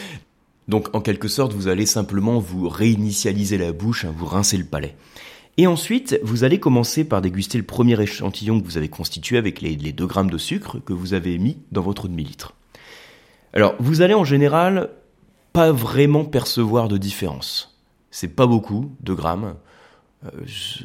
Donc 0.67 0.93
en 0.93 1.01
quelque 1.01 1.27
sorte, 1.27 1.53
vous 1.53 1.67
allez 1.67 1.87
simplement 1.87 2.37
vous 2.37 2.69
réinitialiser 2.69 3.57
la 3.57 3.71
bouche, 3.71 4.05
hein, 4.05 4.13
vous 4.15 4.27
rincer 4.27 4.57
le 4.57 4.65
palais. 4.65 4.95
Et 5.57 5.65
ensuite, 5.65 6.19
vous 6.21 6.43
allez 6.43 6.59
commencer 6.59 7.03
par 7.03 7.23
déguster 7.23 7.57
le 7.57 7.63
premier 7.63 7.99
échantillon 7.99 8.61
que 8.61 8.65
vous 8.65 8.77
avez 8.77 8.87
constitué 8.87 9.39
avec 9.39 9.59
les, 9.59 9.75
les 9.75 9.91
2 9.91 10.05
grammes 10.05 10.29
de 10.29 10.37
sucre 10.37 10.77
que 10.77 10.93
vous 10.93 11.15
avez 11.15 11.39
mis 11.39 11.57
dans 11.71 11.81
votre 11.81 12.07
demi-litre. 12.07 12.53
Alors, 13.53 13.73
vous 13.79 14.01
allez 14.03 14.13
en 14.13 14.25
général 14.25 14.91
pas 15.53 15.71
vraiment 15.71 16.23
percevoir 16.23 16.87
de 16.87 16.99
différence. 16.99 17.79
C'est 18.11 18.35
pas 18.35 18.45
beaucoup, 18.45 18.91
2 19.01 19.15
grammes. 19.15 19.55
Euh, 20.25 20.29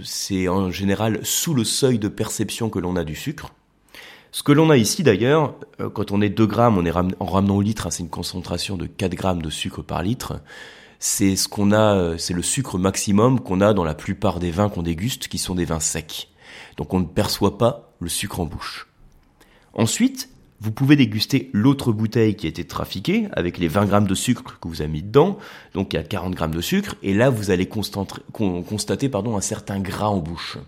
c'est 0.04 0.48
en 0.48 0.70
général 0.70 1.20
sous 1.22 1.54
le 1.54 1.64
seuil 1.64 1.98
de 1.98 2.08
perception 2.08 2.70
que 2.70 2.78
l'on 2.78 2.96
a 2.96 3.04
du 3.04 3.14
sucre. 3.14 3.52
Ce 4.30 4.42
que 4.42 4.52
l'on 4.52 4.70
a 4.70 4.76
ici 4.76 5.02
d'ailleurs, 5.02 5.54
euh, 5.80 5.88
quand 5.88 6.12
on 6.12 6.20
est 6.20 6.28
2 6.28 6.46
grammes, 6.46 6.78
on 6.78 6.84
est 6.84 6.92
en 6.92 7.26
ramenant 7.26 7.56
au 7.56 7.62
litre, 7.62 7.86
hein, 7.86 7.90
c'est 7.90 8.02
une 8.02 8.10
concentration 8.10 8.76
de 8.76 8.86
4 8.86 9.14
grammes 9.14 9.42
de 9.42 9.50
sucre 9.50 9.82
par 9.82 10.02
litre. 10.02 10.40
C'est 10.98 11.36
ce 11.36 11.48
qu'on 11.48 11.72
a, 11.72 11.94
euh, 11.96 12.18
c'est 12.18 12.34
le 12.34 12.42
sucre 12.42 12.78
maximum 12.78 13.40
qu'on 13.40 13.60
a 13.60 13.72
dans 13.72 13.84
la 13.84 13.94
plupart 13.94 14.40
des 14.40 14.50
vins 14.50 14.68
qu'on 14.68 14.82
déguste, 14.82 15.28
qui 15.28 15.38
sont 15.38 15.54
des 15.54 15.64
vins 15.64 15.80
secs. 15.80 16.28
Donc 16.76 16.92
on 16.92 17.00
ne 17.00 17.06
perçoit 17.06 17.58
pas 17.58 17.92
le 18.00 18.08
sucre 18.08 18.40
en 18.40 18.46
bouche. 18.46 18.88
Ensuite, 19.74 20.28
vous 20.60 20.72
pouvez 20.72 20.96
déguster 20.96 21.50
l'autre 21.52 21.92
bouteille 21.92 22.34
qui 22.34 22.46
a 22.46 22.48
été 22.48 22.64
trafiquée 22.64 23.28
avec 23.32 23.58
les 23.58 23.68
20 23.68 23.86
grammes 23.86 24.06
de 24.08 24.14
sucre 24.14 24.58
que 24.60 24.66
vous 24.66 24.82
avez 24.82 24.90
mis 24.90 25.02
dedans. 25.02 25.38
Donc 25.74 25.92
il 25.92 25.96
y 25.96 26.00
a 26.00 26.02
40 26.02 26.34
grammes 26.34 26.54
de 26.54 26.60
sucre 26.60 26.96
et 27.02 27.14
là 27.14 27.30
vous 27.30 27.50
allez 27.50 27.68
constater 27.68 29.08
pardon, 29.08 29.36
un 29.36 29.40
certain 29.40 29.78
gras 29.78 30.08
en 30.08 30.18
bouche. 30.18 30.58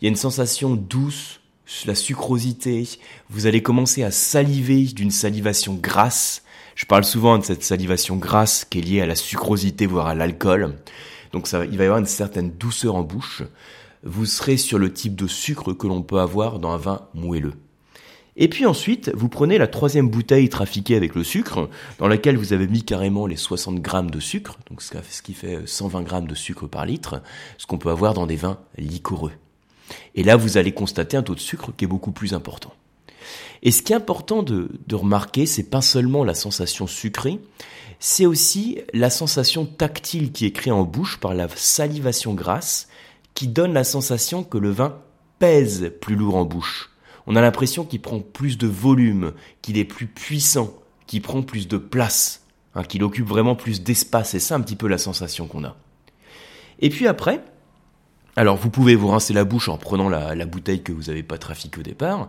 Il 0.00 0.04
y 0.04 0.08
a 0.08 0.10
une 0.10 0.16
sensation 0.16 0.74
douce, 0.74 1.40
la 1.86 1.94
sucrosité. 1.94 2.88
Vous 3.28 3.46
allez 3.46 3.62
commencer 3.62 4.02
à 4.02 4.10
saliver 4.10 4.82
d'une 4.84 5.12
salivation 5.12 5.74
grasse. 5.74 6.42
Je 6.74 6.86
parle 6.86 7.04
souvent 7.04 7.38
de 7.38 7.44
cette 7.44 7.62
salivation 7.62 8.16
grasse 8.16 8.64
qui 8.64 8.78
est 8.78 8.82
liée 8.82 9.00
à 9.00 9.06
la 9.06 9.14
sucrosité 9.14 9.86
voire 9.86 10.08
à 10.08 10.14
l'alcool. 10.16 10.74
Donc 11.32 11.46
ça, 11.46 11.64
il 11.64 11.78
va 11.78 11.84
y 11.84 11.86
avoir 11.86 12.00
une 12.00 12.06
certaine 12.06 12.50
douceur 12.50 12.96
en 12.96 13.02
bouche. 13.02 13.42
Vous 14.02 14.26
serez 14.26 14.56
sur 14.56 14.78
le 14.78 14.92
type 14.92 15.14
de 15.14 15.28
sucre 15.28 15.72
que 15.72 15.86
l'on 15.86 16.02
peut 16.02 16.18
avoir 16.18 16.58
dans 16.58 16.72
un 16.72 16.78
vin 16.78 17.08
moelleux. 17.14 17.54
Et 18.36 18.48
puis 18.48 18.64
ensuite, 18.66 19.10
vous 19.14 19.28
prenez 19.28 19.58
la 19.58 19.66
troisième 19.66 20.08
bouteille 20.08 20.48
trafiquée 20.48 20.96
avec 20.96 21.14
le 21.14 21.24
sucre, 21.24 21.68
dans 21.98 22.08
laquelle 22.08 22.36
vous 22.36 22.52
avez 22.52 22.66
mis 22.66 22.82
carrément 22.82 23.26
les 23.26 23.36
60 23.36 23.80
grammes 23.80 24.10
de 24.10 24.20
sucre, 24.20 24.56
donc 24.68 24.82
ce 24.82 25.22
qui 25.22 25.34
fait 25.34 25.66
120 25.66 26.02
grammes 26.02 26.26
de 26.26 26.34
sucre 26.34 26.66
par 26.66 26.86
litre, 26.86 27.22
ce 27.58 27.66
qu'on 27.66 27.78
peut 27.78 27.90
avoir 27.90 28.14
dans 28.14 28.26
des 28.26 28.36
vins 28.36 28.58
liquoreux. 28.78 29.32
Et 30.14 30.22
là, 30.22 30.36
vous 30.36 30.56
allez 30.56 30.72
constater 30.72 31.16
un 31.16 31.22
taux 31.22 31.34
de 31.34 31.40
sucre 31.40 31.72
qui 31.76 31.84
est 31.84 31.88
beaucoup 31.88 32.12
plus 32.12 32.32
important. 32.32 32.72
Et 33.62 33.72
ce 33.72 33.82
qui 33.82 33.92
est 33.92 33.96
important 33.96 34.42
de, 34.42 34.70
de 34.86 34.94
remarquer, 34.94 35.44
c'est 35.44 35.68
pas 35.68 35.82
seulement 35.82 36.24
la 36.24 36.34
sensation 36.34 36.86
sucrée, 36.86 37.40
c'est 37.98 38.24
aussi 38.24 38.78
la 38.94 39.10
sensation 39.10 39.66
tactile 39.66 40.32
qui 40.32 40.46
est 40.46 40.52
créée 40.52 40.72
en 40.72 40.84
bouche 40.84 41.18
par 41.18 41.34
la 41.34 41.48
salivation 41.48 42.32
grasse, 42.32 42.88
qui 43.34 43.48
donne 43.48 43.74
la 43.74 43.84
sensation 43.84 44.44
que 44.44 44.56
le 44.56 44.70
vin 44.70 44.98
pèse 45.38 45.92
plus 46.00 46.16
lourd 46.16 46.36
en 46.36 46.44
bouche 46.44 46.90
on 47.26 47.36
a 47.36 47.40
l'impression 47.40 47.84
qu'il 47.84 48.00
prend 48.00 48.20
plus 48.20 48.58
de 48.58 48.66
volume, 48.66 49.32
qu'il 49.62 49.78
est 49.78 49.84
plus 49.84 50.06
puissant, 50.06 50.74
qu'il 51.06 51.22
prend 51.22 51.42
plus 51.42 51.68
de 51.68 51.76
place, 51.76 52.46
hein, 52.74 52.82
qu'il 52.82 53.02
occupe 53.02 53.26
vraiment 53.26 53.54
plus 53.54 53.82
d'espace. 53.82 54.30
C'est 54.30 54.40
ça 54.40 54.54
un 54.56 54.60
petit 54.60 54.76
peu 54.76 54.88
la 54.88 54.98
sensation 54.98 55.46
qu'on 55.46 55.64
a. 55.64 55.76
Et 56.80 56.88
puis 56.88 57.06
après, 57.06 57.42
alors 58.36 58.56
vous 58.56 58.70
pouvez 58.70 58.94
vous 58.94 59.08
rincer 59.08 59.34
la 59.34 59.44
bouche 59.44 59.68
en 59.68 59.76
prenant 59.76 60.08
la, 60.08 60.46
bouteille 60.46 60.82
que 60.82 60.92
vous 60.92 61.04
n'avez 61.04 61.22
pas 61.22 61.38
trafiquée 61.38 61.80
au 61.80 61.82
départ. 61.82 62.28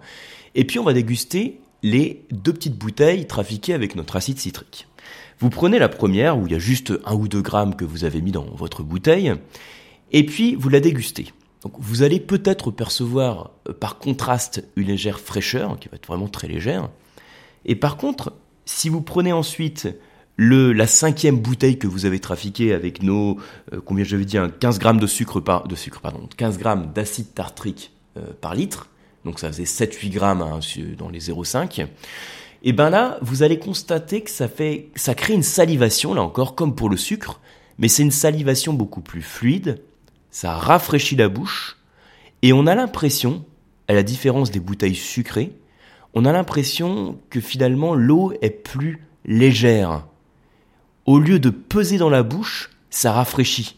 Et 0.56 0.66
puis 0.66 0.80
on 0.80 0.84
va 0.84 0.94
déguster 0.94 1.60
les 1.84 2.26
deux 2.32 2.54
petites 2.54 2.78
bouteilles 2.78 3.28
trafiquées 3.28 3.74
avec 3.74 3.96
notre 3.96 4.16
acide 4.16 4.40
citrique. 4.40 4.88
Vous 5.40 5.50
prenez 5.50 5.80
la 5.80 5.90
première 5.90 6.38
où 6.38 6.46
il 6.46 6.54
y 6.54 6.56
a 6.56 6.60
juste 6.60 6.94
un 7.06 7.16
ou 7.16 7.28
deux 7.28 7.42
grammes 7.42 7.76
que 7.76 7.86
vous 7.86 8.04
avez 8.04 8.22
mis 8.22 8.32
dans 8.32 8.44
votre 8.44 8.84
bouteille, 8.84 9.34
et 10.12 10.26
puis 10.26 10.56
vous 10.56 10.70
la 10.70 10.80
dégustez. 10.80 11.34
Donc 11.62 11.74
vous 11.78 12.04
allez 12.04 12.20
peut-être 12.20 12.72
percevoir 12.72 13.52
euh, 13.70 13.74
par 13.74 13.98
contraste 14.00 14.64
une 14.76 14.88
légère 14.88 15.20
fraîcheur, 15.20 15.80
qui 15.80 15.90
va 15.90 15.96
être 15.96 16.08
vraiment 16.08 16.28
très 16.28 16.48
légère. 16.48 16.90
Et 17.66 17.76
par 17.76 17.98
contre, 17.98 18.34
si 18.66 18.90
vous 18.90 19.02
prenez 19.02 19.32
ensuite 19.32 19.88
le, 20.38 20.74
la 20.74 20.88
cinquième 20.88 21.40
bouteille 21.40 21.78
que 21.78 21.88
vous 21.88 22.06
avez 22.06 22.20
trafiquée 22.20 22.74
avec 22.74 23.04
nos, 23.04 23.38
euh, 23.74 23.82
combien 23.84 24.04
j'avais 24.04 24.26
dit, 24.26 24.38
15 24.60 24.80
grammes 24.80 25.00
de 25.00 25.08
sucre 25.08 25.40
par, 25.40 25.68
de 25.68 25.76
sucre, 25.76 26.02
pardon, 26.02 26.28
15 26.38 26.58
grammes 26.58 26.92
d'acide 26.94 27.34
tartrique 27.34 27.92
euh, 28.18 28.22
par 28.40 28.56
litre, 28.56 28.88
donc 29.24 29.40
ça 29.40 29.52
faisait 29.52 29.64
7-8 29.64 30.10
grammes 30.10 30.42
hein, 30.42 30.60
dans 30.98 31.10
les 31.10 31.20
0,5, 31.20 31.86
et 32.64 32.74
ben 32.74 32.90
là, 32.90 33.18
vous 33.22 33.44
allez 33.44 33.60
constater 33.60 34.22
que 34.22 34.30
ça 34.30 34.48
fait, 34.48 34.90
ça 34.96 35.16
crée 35.16 35.34
une 35.34 35.44
salivation, 35.44 36.14
là 36.14 36.22
encore, 36.22 36.56
comme 36.56 36.76
pour 36.76 36.90
le 36.90 36.98
sucre, 36.98 37.40
mais 37.78 37.88
c'est 37.88 38.04
une 38.04 38.12
salivation 38.12 38.74
beaucoup 38.74 39.02
plus 39.02 39.22
fluide, 39.22 39.82
ça 40.32 40.56
rafraîchit 40.56 41.16
la 41.16 41.30
bouche, 41.30 41.78
et 42.42 42.54
on 42.54 42.66
a 42.66 42.76
l'impression, 42.76 43.46
à 43.88 43.94
la 43.94 44.04
différence 44.04 44.50
des 44.52 44.60
bouteilles 44.60 44.96
sucrées, 44.96 45.54
on 46.14 46.26
a 46.26 46.32
l'impression 46.32 47.20
que 47.30 47.40
finalement 47.40 47.94
l'eau 47.94 48.34
est 48.42 48.50
plus 48.50 49.06
légère. 49.26 50.06
Au 51.06 51.20
lieu 51.20 51.40
de 51.40 51.50
peser 51.50 51.98
dans 51.98 52.10
la 52.10 52.24
bouche, 52.24 52.70
ça 52.90 53.12
rafraîchit. 53.12 53.78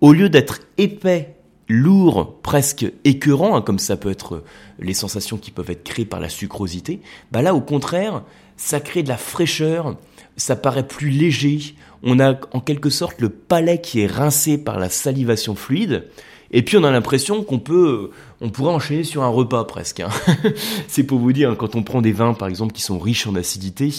Au 0.00 0.12
lieu 0.12 0.28
d'être 0.28 0.60
épais, 0.78 1.36
lourd, 1.68 2.40
presque 2.42 2.90
écœurant, 3.04 3.56
hein, 3.56 3.62
comme 3.62 3.78
ça 3.78 3.96
peut 3.96 4.10
être 4.10 4.42
les 4.78 4.94
sensations 4.94 5.38
qui 5.38 5.50
peuvent 5.50 5.70
être 5.70 5.84
créées 5.84 6.04
par 6.04 6.20
la 6.20 6.28
sucrosité, 6.28 7.00
bah 7.30 7.42
là 7.42 7.54
au 7.54 7.60
contraire, 7.60 8.22
ça 8.56 8.80
crée 8.80 9.02
de 9.02 9.08
la 9.08 9.16
fraîcheur, 9.16 9.96
ça 10.36 10.56
paraît 10.56 10.86
plus 10.86 11.10
léger, 11.10 11.74
on 12.02 12.20
a 12.20 12.38
en 12.52 12.60
quelque 12.60 12.90
sorte 12.90 13.20
le 13.20 13.28
palais 13.28 13.80
qui 13.80 14.00
est 14.00 14.06
rincé 14.06 14.58
par 14.58 14.78
la 14.78 14.88
salivation 14.88 15.54
fluide, 15.54 16.04
et 16.52 16.62
puis 16.62 16.76
on 16.76 16.84
a 16.84 16.90
l'impression 16.90 17.44
qu'on 17.44 17.60
peut, 17.60 18.10
on 18.40 18.50
pourrait 18.50 18.72
enchaîner 18.72 19.04
sur 19.04 19.22
un 19.22 19.28
repas 19.28 19.64
presque. 19.64 20.00
Hein. 20.00 20.10
C'est 20.88 21.04
pour 21.04 21.18
vous 21.18 21.32
dire, 21.32 21.56
quand 21.56 21.76
on 21.76 21.82
prend 21.82 22.02
des 22.02 22.12
vins 22.12 22.34
par 22.34 22.48
exemple 22.48 22.72
qui 22.72 22.82
sont 22.82 22.98
riches 22.98 23.26
en 23.26 23.34
acidité, 23.36 23.92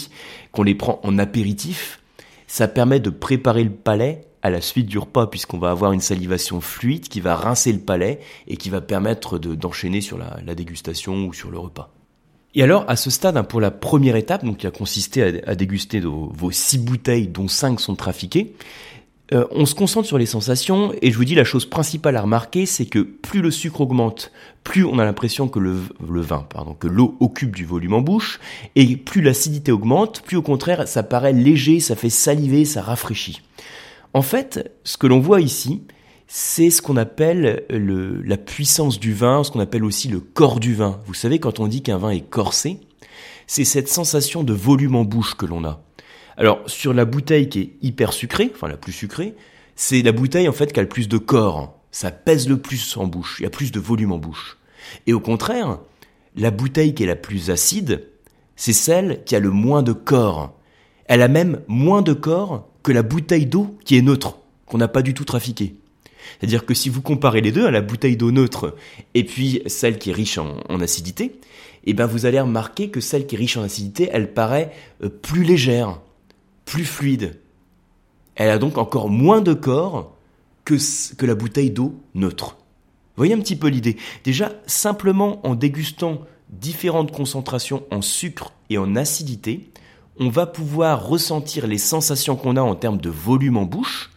qu'on 0.52 0.62
les 0.62 0.74
prend 0.74 1.00
en 1.02 1.18
apéritif, 1.18 2.00
ça 2.46 2.68
permet 2.68 3.00
de 3.00 3.10
préparer 3.10 3.64
le 3.64 3.70
palais 3.70 4.26
à 4.42 4.50
la 4.50 4.60
suite 4.60 4.86
du 4.86 4.98
repas, 4.98 5.28
puisqu'on 5.28 5.58
va 5.58 5.70
avoir 5.70 5.92
une 5.92 6.00
salivation 6.00 6.60
fluide 6.60 7.08
qui 7.08 7.20
va 7.20 7.36
rincer 7.36 7.72
le 7.72 7.78
palais 7.78 8.20
et 8.48 8.56
qui 8.56 8.70
va 8.70 8.80
permettre 8.80 9.38
d'enchaîner 9.38 10.00
sur 10.00 10.18
la, 10.18 10.54
dégustation 10.54 11.24
ou 11.26 11.32
sur 11.32 11.50
le 11.50 11.58
repas. 11.58 11.94
Et 12.54 12.62
alors, 12.62 12.84
à 12.88 12.96
ce 12.96 13.10
stade, 13.10 13.36
hein, 13.36 13.44
pour 13.44 13.60
la 13.60 13.70
première 13.70 14.16
étape, 14.16 14.44
donc 14.44 14.58
qui 14.58 14.66
a 14.66 14.70
consisté 14.70 15.42
à, 15.46 15.54
déguster 15.54 16.00
vos 16.00 16.50
six 16.50 16.78
bouteilles, 16.78 17.28
dont 17.28 17.48
cinq 17.48 17.80
sont 17.80 17.94
trafiquées, 17.94 18.54
euh, 19.32 19.46
on 19.50 19.64
se 19.64 19.74
concentre 19.74 20.06
sur 20.06 20.18
les 20.18 20.26
sensations 20.26 20.92
et 21.00 21.10
je 21.10 21.16
vous 21.16 21.24
dis 21.24 21.34
la 21.34 21.44
chose 21.44 21.64
principale 21.64 22.16
à 22.16 22.22
remarquer, 22.22 22.66
c'est 22.66 22.84
que 22.84 22.98
plus 22.98 23.40
le 23.40 23.50
sucre 23.50 23.80
augmente, 23.80 24.30
plus 24.62 24.84
on 24.84 24.98
a 24.98 25.04
l'impression 25.04 25.48
que 25.48 25.58
le, 25.58 25.76
le, 26.06 26.20
vin, 26.20 26.46
pardon, 26.50 26.74
que 26.74 26.86
l'eau 26.86 27.16
occupe 27.20 27.56
du 27.56 27.64
volume 27.64 27.94
en 27.94 28.02
bouche, 28.02 28.40
et 28.76 28.96
plus 28.96 29.22
l'acidité 29.22 29.72
augmente, 29.72 30.20
plus 30.20 30.36
au 30.36 30.42
contraire 30.42 30.86
ça 30.86 31.02
paraît 31.02 31.32
léger, 31.32 31.80
ça 31.80 31.96
fait 31.96 32.10
saliver, 32.10 32.66
ça 32.66 32.82
rafraîchit. 32.82 33.40
En 34.12 34.22
fait, 34.22 34.70
ce 34.84 34.98
que 34.98 35.06
l'on 35.06 35.20
voit 35.20 35.40
ici, 35.40 35.82
c'est 36.34 36.70
ce 36.70 36.80
qu'on 36.80 36.96
appelle 36.96 37.66
le, 37.68 38.22
la 38.22 38.38
puissance 38.38 38.98
du 38.98 39.12
vin, 39.12 39.44
ce 39.44 39.50
qu'on 39.50 39.60
appelle 39.60 39.84
aussi 39.84 40.08
le 40.08 40.18
corps 40.18 40.60
du 40.60 40.74
vin. 40.74 40.98
Vous 41.04 41.12
savez, 41.12 41.38
quand 41.38 41.60
on 41.60 41.68
dit 41.68 41.82
qu'un 41.82 41.98
vin 41.98 42.08
est 42.08 42.26
corsé, 42.26 42.80
c'est 43.46 43.66
cette 43.66 43.90
sensation 43.90 44.42
de 44.42 44.54
volume 44.54 44.94
en 44.94 45.04
bouche 45.04 45.34
que 45.34 45.44
l'on 45.44 45.62
a. 45.66 45.82
Alors, 46.38 46.62
sur 46.64 46.94
la 46.94 47.04
bouteille 47.04 47.50
qui 47.50 47.60
est 47.60 47.72
hyper 47.82 48.14
sucrée, 48.14 48.50
enfin 48.54 48.66
la 48.66 48.78
plus 48.78 48.92
sucrée, 48.92 49.34
c'est 49.76 50.00
la 50.00 50.12
bouteille 50.12 50.48
en 50.48 50.54
fait 50.54 50.72
qui 50.72 50.80
a 50.80 50.82
le 50.82 50.88
plus 50.88 51.06
de 51.06 51.18
corps. 51.18 51.78
Ça 51.90 52.10
pèse 52.10 52.48
le 52.48 52.56
plus 52.56 52.96
en 52.96 53.06
bouche, 53.06 53.36
il 53.38 53.42
y 53.42 53.46
a 53.46 53.50
plus 53.50 53.70
de 53.70 53.78
volume 53.78 54.12
en 54.12 54.18
bouche. 54.18 54.56
Et 55.06 55.12
au 55.12 55.20
contraire, 55.20 55.80
la 56.34 56.50
bouteille 56.50 56.94
qui 56.94 57.02
est 57.02 57.06
la 57.06 57.14
plus 57.14 57.50
acide, 57.50 58.06
c'est 58.56 58.72
celle 58.72 59.22
qui 59.26 59.36
a 59.36 59.38
le 59.38 59.50
moins 59.50 59.82
de 59.82 59.92
corps. 59.92 60.58
Elle 61.04 61.20
a 61.20 61.28
même 61.28 61.60
moins 61.68 62.00
de 62.00 62.14
corps 62.14 62.70
que 62.82 62.90
la 62.90 63.02
bouteille 63.02 63.44
d'eau 63.44 63.76
qui 63.84 63.98
est 63.98 64.02
neutre, 64.02 64.38
qu'on 64.64 64.78
n'a 64.78 64.88
pas 64.88 65.02
du 65.02 65.12
tout 65.12 65.26
trafiquée. 65.26 65.76
C'est-à-dire 66.38 66.66
que 66.66 66.74
si 66.74 66.88
vous 66.88 67.02
comparez 67.02 67.40
les 67.40 67.52
deux, 67.52 67.66
à 67.66 67.70
la 67.70 67.80
bouteille 67.80 68.16
d'eau 68.16 68.30
neutre 68.30 68.74
et 69.14 69.24
puis 69.24 69.62
celle 69.66 69.98
qui 69.98 70.10
est 70.10 70.14
riche 70.14 70.38
en, 70.38 70.80
acidité, 70.80 71.38
eh 71.84 71.94
ben 71.94 72.06
vous 72.06 72.26
allez 72.26 72.40
remarquer 72.40 72.90
que 72.90 73.00
celle 73.00 73.26
qui 73.26 73.34
est 73.34 73.38
riche 73.38 73.56
en 73.56 73.62
acidité, 73.62 74.08
elle 74.12 74.32
paraît 74.32 74.72
euh, 75.02 75.08
plus 75.08 75.44
légère, 75.44 76.00
plus 76.64 76.84
fluide. 76.84 77.38
Elle 78.34 78.50
a 78.50 78.58
donc 78.58 78.78
encore 78.78 79.08
moins 79.08 79.40
de 79.40 79.52
corps 79.52 80.16
que, 80.64 80.74
que 81.16 81.26
la 81.26 81.34
bouteille 81.34 81.70
d'eau 81.70 82.00
neutre. 82.14 82.56
Voyez 83.16 83.34
un 83.34 83.40
petit 83.40 83.56
peu 83.56 83.68
l'idée 83.68 83.96
Déjà, 84.24 84.52
simplement 84.66 85.46
en 85.46 85.54
dégustant 85.54 86.22
différentes 86.48 87.12
concentrations 87.12 87.84
en 87.90 88.02
sucre 88.02 88.52
et 88.70 88.78
en 88.78 88.96
acidité, 88.96 89.70
on 90.18 90.28
va 90.28 90.46
pouvoir 90.46 91.06
ressentir 91.06 91.66
les 91.66 91.78
sensations 91.78 92.36
qu'on 92.36 92.56
a 92.56 92.62
en 92.62 92.74
termes 92.74 93.00
de 93.00 93.10
volume 93.10 93.56
en 93.56 93.64
bouche, 93.64 94.10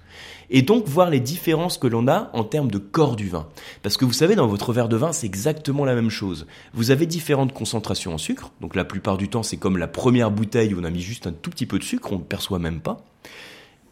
et 0.49 0.61
donc 0.61 0.87
voir 0.87 1.09
les 1.09 1.19
différences 1.19 1.77
que 1.77 1.87
l'on 1.87 2.07
a 2.07 2.29
en 2.33 2.43
termes 2.43 2.71
de 2.71 2.77
corps 2.77 3.15
du 3.15 3.29
vin. 3.29 3.47
Parce 3.83 3.97
que 3.97 4.05
vous 4.05 4.13
savez, 4.13 4.35
dans 4.35 4.47
votre 4.47 4.73
verre 4.73 4.89
de 4.89 4.97
vin, 4.97 5.11
c'est 5.11 5.27
exactement 5.27 5.85
la 5.85 5.95
même 5.95 6.09
chose. 6.09 6.47
Vous 6.73 6.91
avez 6.91 7.05
différentes 7.05 7.53
concentrations 7.53 8.13
en 8.13 8.17
sucre, 8.17 8.51
donc 8.61 8.75
la 8.75 8.85
plupart 8.85 9.17
du 9.17 9.29
temps, 9.29 9.43
c'est 9.43 9.57
comme 9.57 9.77
la 9.77 9.87
première 9.87 10.31
bouteille 10.31 10.73
où 10.73 10.79
on 10.79 10.83
a 10.83 10.89
mis 10.89 11.01
juste 11.01 11.27
un 11.27 11.33
tout 11.33 11.49
petit 11.49 11.65
peu 11.65 11.79
de 11.79 11.83
sucre, 11.83 12.11
on 12.11 12.19
ne 12.19 12.23
perçoit 12.23 12.59
même 12.59 12.79
pas. 12.79 13.03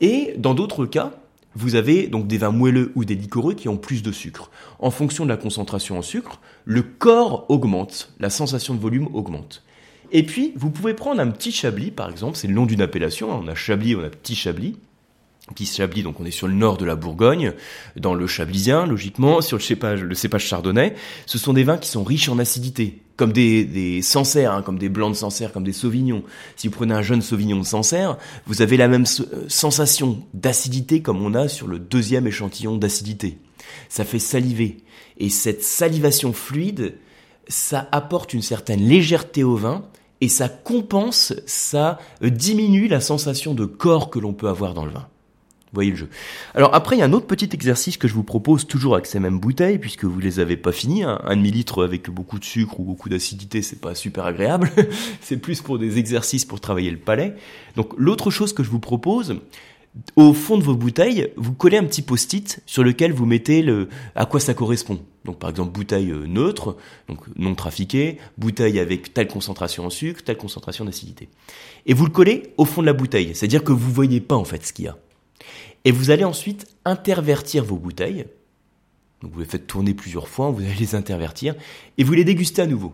Et 0.01 0.33
dans 0.37 0.53
d'autres 0.53 0.85
cas, 0.85 1.11
vous 1.55 1.75
avez 1.75 2.07
donc 2.07 2.27
des 2.27 2.37
vins 2.37 2.51
moelleux 2.51 2.91
ou 2.95 3.05
des 3.05 3.15
liquoreux 3.15 3.53
qui 3.53 3.69
ont 3.69 3.77
plus 3.77 4.01
de 4.01 4.11
sucre. 4.11 4.49
En 4.79 4.91
fonction 4.91 5.23
de 5.23 5.29
la 5.29 5.37
concentration 5.37 5.97
en 5.97 6.01
sucre, 6.01 6.39
le 6.65 6.81
corps 6.81 7.45
augmente, 7.49 8.11
la 8.19 8.29
sensation 8.29 8.73
de 8.73 8.79
volume 8.79 9.07
augmente. 9.13 9.63
Et 10.11 10.23
puis, 10.23 10.53
vous 10.55 10.69
pouvez 10.69 10.93
prendre 10.93 11.21
un 11.21 11.29
petit 11.29 11.51
chablis, 11.51 11.91
par 11.91 12.09
exemple, 12.09 12.37
c'est 12.37 12.47
le 12.47 12.53
nom 12.53 12.65
d'une 12.65 12.81
appellation, 12.81 13.31
hein. 13.31 13.41
on 13.43 13.47
a 13.47 13.55
chablis, 13.55 13.95
on 13.95 14.03
a 14.03 14.09
petit 14.09 14.35
chablis. 14.35 14.77
Petit 15.49 15.65
chablis, 15.65 16.03
donc 16.03 16.21
on 16.21 16.25
est 16.25 16.31
sur 16.31 16.47
le 16.47 16.53
nord 16.53 16.77
de 16.77 16.85
la 16.85 16.95
Bourgogne, 16.95 17.51
dans 17.97 18.13
le 18.13 18.27
chablisien, 18.27 18.85
logiquement, 18.85 19.41
sur 19.41 19.57
le 19.57 19.61
cépage, 19.61 20.01
le 20.01 20.15
cépage 20.15 20.45
chardonnay. 20.45 20.95
Ce 21.25 21.37
sont 21.37 21.51
des 21.51 21.65
vins 21.65 21.77
qui 21.77 21.89
sont 21.89 22.05
riches 22.05 22.29
en 22.29 22.39
acidité, 22.39 23.01
comme 23.17 23.33
des, 23.33 23.65
des 23.65 23.99
hein, 24.37 24.61
comme 24.65 24.79
des 24.79 24.87
blancs 24.87 25.11
de 25.11 25.17
Sancerre, 25.17 25.51
comme 25.51 25.65
des 25.65 25.73
Sauvignons. 25.73 26.23
Si 26.55 26.69
vous 26.69 26.73
prenez 26.73 26.93
un 26.93 27.01
jeune 27.01 27.21
Sauvignon 27.21 27.59
de 27.59 27.65
Sancerre, 27.65 28.17
vous 28.47 28.61
avez 28.61 28.77
la 28.77 28.87
même 28.87 29.03
euh, 29.03 29.43
sensation 29.49 30.23
d'acidité 30.33 31.01
comme 31.01 31.21
on 31.21 31.33
a 31.33 31.49
sur 31.49 31.67
le 31.67 31.77
deuxième 31.77 32.25
échantillon 32.25 32.77
d'acidité. 32.77 33.37
Ça 33.89 34.05
fait 34.05 34.19
saliver. 34.19 34.77
Et 35.17 35.27
cette 35.27 35.61
salivation 35.61 36.31
fluide, 36.31 36.95
ça 37.49 37.89
apporte 37.91 38.33
une 38.33 38.41
certaine 38.41 38.87
légèreté 38.87 39.43
au 39.43 39.57
vin, 39.57 39.83
et 40.21 40.29
ça 40.29 40.47
compense, 40.47 41.33
ça 41.45 41.99
diminue 42.21 42.87
la 42.87 43.01
sensation 43.01 43.53
de 43.53 43.65
corps 43.65 44.09
que 44.09 44.19
l'on 44.19 44.31
peut 44.31 44.47
avoir 44.47 44.73
dans 44.73 44.85
le 44.85 44.91
vin. 44.91 45.07
Voyez 45.73 45.89
le 45.89 45.97
jeu. 45.97 46.09
Alors 46.53 46.75
après, 46.75 46.95
il 46.95 46.99
y 46.99 47.01
a 47.01 47.05
un 47.05 47.13
autre 47.13 47.25
petit 47.25 47.49
exercice 47.51 47.97
que 47.97 48.07
je 48.07 48.13
vous 48.13 48.23
propose 48.23 48.67
toujours 48.67 48.93
avec 48.93 49.07
ces 49.07 49.19
mêmes 49.19 49.39
bouteilles, 49.39 49.79
puisque 49.79 50.05
vous 50.05 50.19
les 50.19 50.39
avez 50.39 50.55
pas 50.55 50.71
finies. 50.71 51.03
Hein. 51.03 51.19
Un 51.23 51.35
demi-litre 51.35 51.83
avec 51.83 52.09
beaucoup 52.11 52.37
de 52.37 52.45
sucre 52.45 52.79
ou 52.79 52.83
beaucoup 52.83 53.09
d'acidité, 53.09 53.63
c'est 53.63 53.81
pas 53.81 53.95
super 53.95 54.25
agréable. 54.25 54.71
c'est 55.21 55.37
plus 55.37 55.61
pour 55.61 55.79
des 55.79 55.97
exercices 55.97 56.45
pour 56.45 56.59
travailler 56.59 56.91
le 56.91 56.97
palais. 56.97 57.33
Donc 57.75 57.93
l'autre 57.97 58.29
chose 58.29 58.53
que 58.53 58.63
je 58.63 58.69
vous 58.69 58.79
propose, 58.79 59.39
au 60.15 60.33
fond 60.33 60.57
de 60.57 60.63
vos 60.63 60.75
bouteilles, 60.75 61.31
vous 61.37 61.53
collez 61.53 61.77
un 61.77 61.83
petit 61.85 62.01
post-it 62.01 62.61
sur 62.65 62.83
lequel 62.83 63.13
vous 63.13 63.25
mettez 63.25 63.61
le, 63.61 63.89
à 64.15 64.25
quoi 64.25 64.39
ça 64.39 64.53
correspond. 64.53 64.99
Donc 65.25 65.39
par 65.39 65.49
exemple 65.49 65.71
bouteille 65.71 66.11
euh, 66.11 66.25
neutre, 66.27 66.75
donc 67.07 67.19
non 67.35 67.55
trafiquée, 67.55 68.17
bouteille 68.37 68.79
avec 68.79 69.13
telle 69.13 69.27
concentration 69.27 69.85
en 69.85 69.89
sucre, 69.89 70.23
telle 70.23 70.37
concentration 70.37 70.85
d'acidité. 70.85 71.29
Et 71.85 71.93
vous 71.93 72.05
le 72.05 72.11
collez 72.11 72.53
au 72.57 72.65
fond 72.65 72.81
de 72.81 72.87
la 72.87 72.93
bouteille, 72.93 73.33
c'est-à-dire 73.33 73.63
que 73.63 73.71
vous 73.71 73.91
voyez 73.91 74.19
pas 74.21 74.35
en 74.35 74.45
fait 74.45 74.65
ce 74.65 74.73
qu'il 74.73 74.85
y 74.85 74.87
a. 74.87 74.97
Et 75.85 75.91
vous 75.91 76.11
allez 76.11 76.23
ensuite 76.23 76.67
intervertir 76.85 77.63
vos 77.63 77.77
bouteilles. 77.77 78.25
Vous 79.21 79.39
les 79.39 79.45
faites 79.45 79.67
tourner 79.67 79.93
plusieurs 79.93 80.27
fois, 80.27 80.49
vous 80.49 80.61
allez 80.61 80.75
les 80.75 80.95
intervertir 80.95 81.55
et 81.97 82.03
vous 82.03 82.13
les 82.13 82.25
dégustez 82.25 82.61
à 82.61 82.67
nouveau. 82.67 82.93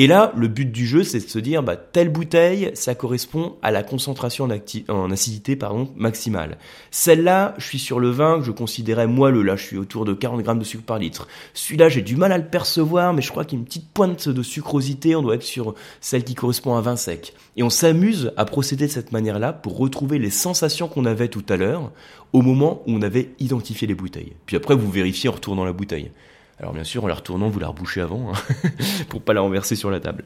Et 0.00 0.06
là, 0.06 0.32
le 0.36 0.46
but 0.46 0.70
du 0.70 0.86
jeu, 0.86 1.02
c'est 1.02 1.18
de 1.18 1.28
se 1.28 1.40
dire, 1.40 1.64
bah, 1.64 1.74
telle 1.76 2.08
bouteille, 2.08 2.70
ça 2.74 2.94
correspond 2.94 3.56
à 3.62 3.72
la 3.72 3.82
concentration 3.82 4.48
en, 4.88 5.10
acidité 5.10 5.56
pardon, 5.56 5.90
maximale. 5.96 6.56
Celle-là, 6.92 7.56
je 7.58 7.64
suis 7.64 7.80
sur 7.80 7.98
le 7.98 8.08
vin 8.10 8.38
que 8.38 8.44
je 8.44 8.52
considérais 8.52 9.08
moelleux. 9.08 9.42
Là, 9.42 9.56
je 9.56 9.64
suis 9.64 9.76
autour 9.76 10.04
de 10.04 10.12
40 10.12 10.42
grammes 10.42 10.60
de 10.60 10.64
sucre 10.64 10.84
par 10.84 11.00
litre. 11.00 11.26
Celui-là, 11.52 11.88
j'ai 11.88 12.02
du 12.02 12.14
mal 12.14 12.30
à 12.30 12.38
le 12.38 12.46
percevoir, 12.46 13.12
mais 13.12 13.22
je 13.22 13.30
crois 13.32 13.44
qu'il 13.44 13.58
y 13.58 13.58
a 13.58 13.62
une 13.62 13.66
petite 13.66 13.88
pointe 13.92 14.28
de 14.28 14.42
sucrosité. 14.44 15.16
On 15.16 15.22
doit 15.22 15.34
être 15.34 15.42
sur 15.42 15.74
celle 16.00 16.22
qui 16.22 16.36
correspond 16.36 16.76
à 16.76 16.80
vin 16.80 16.94
sec. 16.94 17.34
Et 17.56 17.64
on 17.64 17.70
s'amuse 17.70 18.30
à 18.36 18.44
procéder 18.44 18.86
de 18.86 18.92
cette 18.92 19.10
manière-là 19.10 19.52
pour 19.52 19.78
retrouver 19.78 20.20
les 20.20 20.30
sensations 20.30 20.86
qu'on 20.86 21.06
avait 21.06 21.26
tout 21.26 21.44
à 21.48 21.56
l'heure 21.56 21.90
au 22.32 22.42
moment 22.42 22.84
où 22.86 22.92
on 22.92 23.02
avait 23.02 23.30
identifié 23.40 23.88
les 23.88 23.96
bouteilles. 23.96 24.34
Puis 24.46 24.56
après, 24.56 24.76
vous 24.76 24.92
vérifiez 24.92 25.28
en 25.28 25.32
retournant 25.32 25.64
la 25.64 25.72
bouteille. 25.72 26.12
Alors 26.60 26.72
bien 26.72 26.84
sûr, 26.84 27.04
en 27.04 27.06
la 27.06 27.14
retournant, 27.14 27.48
vous 27.48 27.60
la 27.60 27.68
rebouchez 27.68 28.00
avant, 28.00 28.32
hein, 28.32 28.54
pour 29.08 29.22
pas 29.22 29.32
la 29.32 29.40
renverser 29.40 29.76
sur 29.76 29.90
la 29.90 30.00
table. 30.00 30.24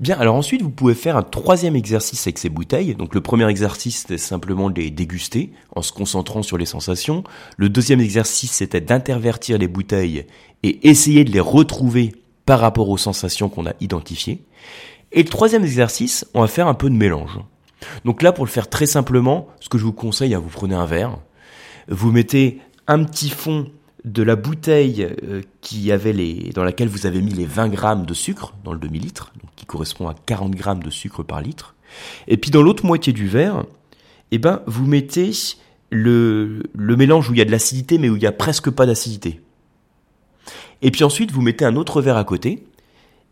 Bien, 0.00 0.18
alors 0.18 0.34
ensuite, 0.34 0.62
vous 0.62 0.70
pouvez 0.70 0.94
faire 0.94 1.16
un 1.16 1.22
troisième 1.22 1.76
exercice 1.76 2.26
avec 2.26 2.38
ces 2.38 2.48
bouteilles. 2.48 2.94
Donc 2.94 3.14
le 3.14 3.20
premier 3.20 3.48
exercice, 3.48 4.00
c'était 4.00 4.18
simplement 4.18 4.68
de 4.68 4.80
les 4.80 4.90
déguster 4.90 5.52
en 5.76 5.82
se 5.82 5.92
concentrant 5.92 6.42
sur 6.42 6.58
les 6.58 6.66
sensations. 6.66 7.24
Le 7.56 7.68
deuxième 7.68 8.00
exercice, 8.00 8.52
c'était 8.52 8.80
d'intervertir 8.80 9.58
les 9.58 9.68
bouteilles 9.68 10.26
et 10.62 10.88
essayer 10.88 11.24
de 11.24 11.30
les 11.30 11.40
retrouver 11.40 12.14
par 12.46 12.60
rapport 12.60 12.88
aux 12.88 12.98
sensations 12.98 13.48
qu'on 13.48 13.66
a 13.66 13.74
identifiées. 13.80 14.42
Et 15.12 15.22
le 15.22 15.28
troisième 15.28 15.62
exercice, 15.62 16.26
on 16.34 16.40
va 16.40 16.48
faire 16.48 16.66
un 16.66 16.74
peu 16.74 16.90
de 16.90 16.96
mélange. 16.96 17.38
Donc 18.04 18.22
là, 18.22 18.32
pour 18.32 18.44
le 18.44 18.50
faire 18.50 18.68
très 18.68 18.86
simplement, 18.86 19.48
ce 19.60 19.68
que 19.68 19.78
je 19.78 19.84
vous 19.84 19.92
conseille, 19.92 20.34
hein, 20.34 20.40
vous 20.42 20.50
prenez 20.50 20.74
un 20.74 20.86
verre, 20.86 21.18
vous 21.88 22.10
mettez 22.10 22.60
un 22.86 23.04
petit 23.04 23.30
fond 23.30 23.70
de 24.04 24.22
la 24.22 24.36
bouteille 24.36 25.08
euh, 25.22 25.42
qui 25.60 25.92
avait 25.92 26.12
les, 26.12 26.50
dans 26.54 26.64
laquelle 26.64 26.88
vous 26.88 27.06
avez 27.06 27.20
mis 27.22 27.32
les 27.32 27.44
20 27.44 27.68
grammes 27.68 28.06
de 28.06 28.14
sucre 28.14 28.54
dans 28.64 28.72
le 28.72 28.78
demi-litre, 28.78 29.32
qui 29.56 29.64
correspond 29.64 30.08
à 30.08 30.14
40 30.26 30.52
grammes 30.52 30.82
de 30.82 30.90
sucre 30.90 31.22
par 31.22 31.40
litre. 31.40 31.74
Et 32.26 32.36
puis 32.36 32.50
dans 32.50 32.62
l'autre 32.62 32.84
moitié 32.84 33.12
du 33.12 33.28
verre, 33.28 33.64
eh 34.30 34.38
ben, 34.38 34.62
vous 34.66 34.86
mettez 34.86 35.30
le, 35.90 36.62
le 36.74 36.96
mélange 36.96 37.30
où 37.30 37.34
il 37.34 37.38
y 37.38 37.42
a 37.42 37.44
de 37.44 37.50
l'acidité 37.50 37.98
mais 37.98 38.08
où 38.08 38.16
il 38.16 38.20
n'y 38.20 38.26
a 38.26 38.32
presque 38.32 38.70
pas 38.70 38.86
d'acidité. 38.86 39.40
Et 40.80 40.90
puis 40.90 41.04
ensuite, 41.04 41.30
vous 41.30 41.42
mettez 41.42 41.64
un 41.64 41.76
autre 41.76 42.02
verre 42.02 42.16
à 42.16 42.24
côté, 42.24 42.64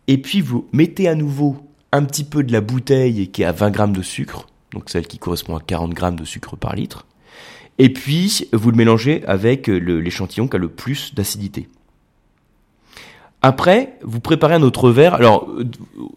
et 0.06 0.18
puis 0.18 0.40
vous 0.40 0.68
mettez 0.72 1.08
à 1.08 1.16
nouveau 1.16 1.56
un 1.92 2.04
petit 2.04 2.24
peu 2.24 2.44
de 2.44 2.52
la 2.52 2.60
bouteille 2.60 3.28
qui 3.30 3.42
est 3.42 3.46
à 3.46 3.52
20 3.52 3.70
grammes 3.70 3.96
de 3.96 4.02
sucre, 4.02 4.46
donc 4.72 4.88
celle 4.88 5.08
qui 5.08 5.18
correspond 5.18 5.56
à 5.56 5.60
40 5.60 5.92
grammes 5.92 6.16
de 6.16 6.24
sucre 6.24 6.56
par 6.56 6.76
litre, 6.76 7.06
Et 7.82 7.88
puis, 7.88 8.46
vous 8.52 8.70
le 8.70 8.76
mélangez 8.76 9.24
avec 9.26 9.66
l'échantillon 9.66 10.48
qui 10.48 10.56
a 10.56 10.58
le 10.58 10.68
plus 10.68 11.14
d'acidité. 11.14 11.66
Après, 13.42 13.98
vous 14.02 14.20
préparez 14.20 14.54
un 14.54 14.62
autre 14.62 14.90
verre. 14.90 15.14
Alors, 15.14 15.48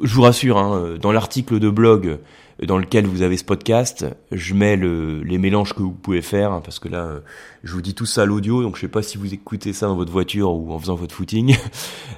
je 0.02 0.14
vous 0.14 0.24
rassure, 0.24 0.58
hein, 0.58 0.96
dans 1.02 1.12
l'article 1.12 1.60
de 1.60 1.70
blog 1.70 2.20
dans 2.62 2.78
lequel 2.78 3.06
vous 3.06 3.22
avez 3.22 3.38
ce 3.38 3.44
podcast, 3.44 4.06
je 4.32 4.54
mets 4.54 4.78
les 4.78 5.38
mélanges 5.38 5.74
que 5.74 5.82
vous 5.82 5.92
pouvez 5.92 6.22
faire, 6.22 6.52
hein, 6.52 6.62
parce 6.64 6.80
que 6.80 6.88
là, 6.88 7.20
je 7.64 7.74
vous 7.74 7.82
dis 7.82 7.94
tout 7.94 8.06
ça 8.06 8.24
à 8.24 8.26
l'audio, 8.26 8.62
donc 8.62 8.76
je 8.76 8.82
sais 8.82 8.88
pas 8.88 9.02
si 9.02 9.18
vous 9.18 9.34
écoutez 9.34 9.74
ça 9.74 9.88
dans 9.88 9.96
votre 9.96 10.12
voiture 10.12 10.54
ou 10.54 10.72
en 10.72 10.80
faisant 10.80 10.96
votre 10.96 11.16
footing. 11.16 11.56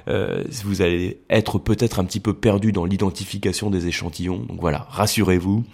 Euh, 0.08 0.44
vous 0.62 0.82
allez 0.82 1.18
être 1.30 1.58
peut-être 1.58 1.98
un 1.98 2.04
petit 2.04 2.20
peu 2.20 2.32
perdu 2.32 2.70
dans 2.70 2.84
l'identification 2.84 3.70
des 3.70 3.88
échantillons. 3.88 4.38
Donc 4.38 4.60
voilà, 4.60 4.86
rassurez-vous. 4.88 5.64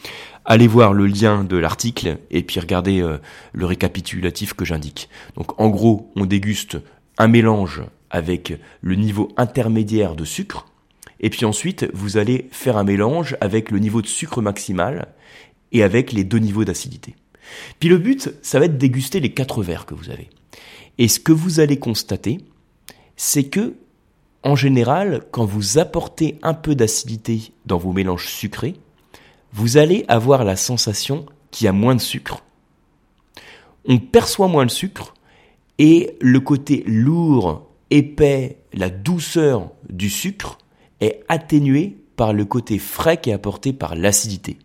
Allez 0.46 0.66
voir 0.66 0.94
le 0.94 1.06
lien 1.06 1.44
de 1.44 1.58
l'article 1.58 2.16
et 2.30 2.42
puis 2.42 2.58
regardez 2.58 3.02
euh, 3.02 3.18
le 3.52 3.66
récapitulatif 3.66 4.54
que 4.54 4.64
j'indique. 4.64 5.10
Donc 5.36 5.60
en 5.60 5.68
gros, 5.68 6.10
on 6.16 6.24
déguste 6.24 6.78
un 7.18 7.28
mélange 7.28 7.82
avec 8.12 8.58
le 8.80 8.94
niveau 8.94 9.32
intermédiaire 9.36 10.14
de 10.14 10.24
sucre, 10.24 10.66
et 11.22 11.30
puis 11.30 11.44
ensuite, 11.44 11.88
vous 11.94 12.16
allez 12.16 12.48
faire 12.50 12.76
un 12.76 12.84
mélange 12.84 13.36
avec 13.40 13.70
le 13.70 13.78
niveau 13.78 14.02
de 14.02 14.08
sucre 14.08 14.42
maximal 14.42 15.08
et 15.70 15.82
avec 15.82 16.12
les 16.12 16.24
deux 16.24 16.38
niveaux 16.38 16.64
d'acidité. 16.64 17.14
Puis 17.78 17.88
le 17.88 17.98
but, 17.98 18.32
ça 18.42 18.58
va 18.58 18.66
être 18.66 18.74
de 18.74 18.78
déguster 18.78 19.20
les 19.20 19.32
quatre 19.32 19.62
verres 19.62 19.86
que 19.86 19.94
vous 19.94 20.10
avez. 20.10 20.28
Et 20.98 21.08
ce 21.08 21.20
que 21.20 21.32
vous 21.32 21.60
allez 21.60 21.78
constater, 21.78 22.38
c'est 23.16 23.44
que, 23.44 23.74
en 24.42 24.56
général, 24.56 25.22
quand 25.30 25.44
vous 25.44 25.78
apportez 25.78 26.38
un 26.42 26.54
peu 26.54 26.74
d'acidité 26.74 27.52
dans 27.66 27.78
vos 27.78 27.92
mélanges 27.92 28.26
sucrés, 28.26 28.74
vous 29.52 29.76
allez 29.76 30.04
avoir 30.08 30.44
la 30.44 30.56
sensation 30.56 31.26
qu'il 31.50 31.66
y 31.66 31.68
a 31.68 31.72
moins 31.72 31.94
de 31.94 32.00
sucre. 32.00 32.42
On 33.84 33.98
perçoit 33.98 34.48
moins 34.48 34.64
le 34.64 34.70
sucre 34.70 35.14
et 35.78 36.16
le 36.20 36.40
côté 36.40 36.82
lourd, 36.86 37.68
épais, 37.92 38.58
la 38.72 38.90
douceur 38.90 39.70
du 39.88 40.10
sucre 40.10 40.58
est 41.00 41.22
atténué 41.28 41.98
par 42.16 42.32
le 42.32 42.44
côté 42.44 42.78
frais 42.78 43.20
qui 43.20 43.30
est 43.30 43.34
apporté 43.34 43.72
par 43.72 43.94
l'acidité. 43.94 44.58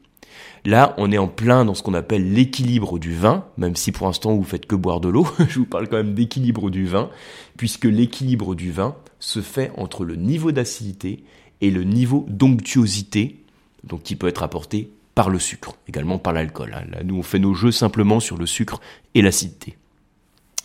Là, 0.66 0.94
on 0.98 1.12
est 1.12 1.18
en 1.18 1.28
plein 1.28 1.66
dans 1.66 1.74
ce 1.74 1.84
qu'on 1.84 1.94
appelle 1.94 2.34
l'équilibre 2.34 3.00
du 3.00 3.14
vin, 3.14 3.46
même 3.58 3.76
si 3.76 3.92
pour 3.92 4.08
l'instant 4.08 4.36
vous 4.36 4.44
faites 4.44 4.66
que 4.66 4.76
boire 4.76 5.00
de 5.00 5.10
l'eau, 5.10 5.28
je 5.50 5.60
vous 5.60 5.66
parle 5.66 5.88
quand 5.88 5.98
même 5.98 6.14
d'équilibre 6.14 6.70
du 6.70 6.86
vin, 6.86 7.10
puisque 7.58 7.86
l'équilibre 7.86 8.56
du 8.56 8.72
vin 8.72 8.96
se 9.20 9.42
fait 9.42 9.72
entre 9.78 10.04
le 10.04 10.16
niveau 10.16 10.52
d'acidité 10.52 11.24
et 11.62 11.72
le 11.72 11.84
niveau 11.84 12.26
d'onctuosité, 12.30 13.44
donc 13.84 14.04
qui 14.04 14.16
peut 14.16 14.28
être 14.28 14.44
apporté 14.44 14.92
par 15.16 15.30
le 15.30 15.40
sucre, 15.40 15.76
également 15.88 16.20
par 16.20 16.34
l'alcool. 16.34 16.74
Hein. 16.76 16.84
Là, 16.92 17.04
nous, 17.04 17.18
on 17.18 17.24
fait 17.24 17.40
nos 17.40 17.54
jeux 17.54 17.72
simplement 17.72 18.20
sur 18.20 18.38
le 18.38 18.46
sucre 18.46 18.80
et 19.16 19.22
l'acidité. 19.22 19.78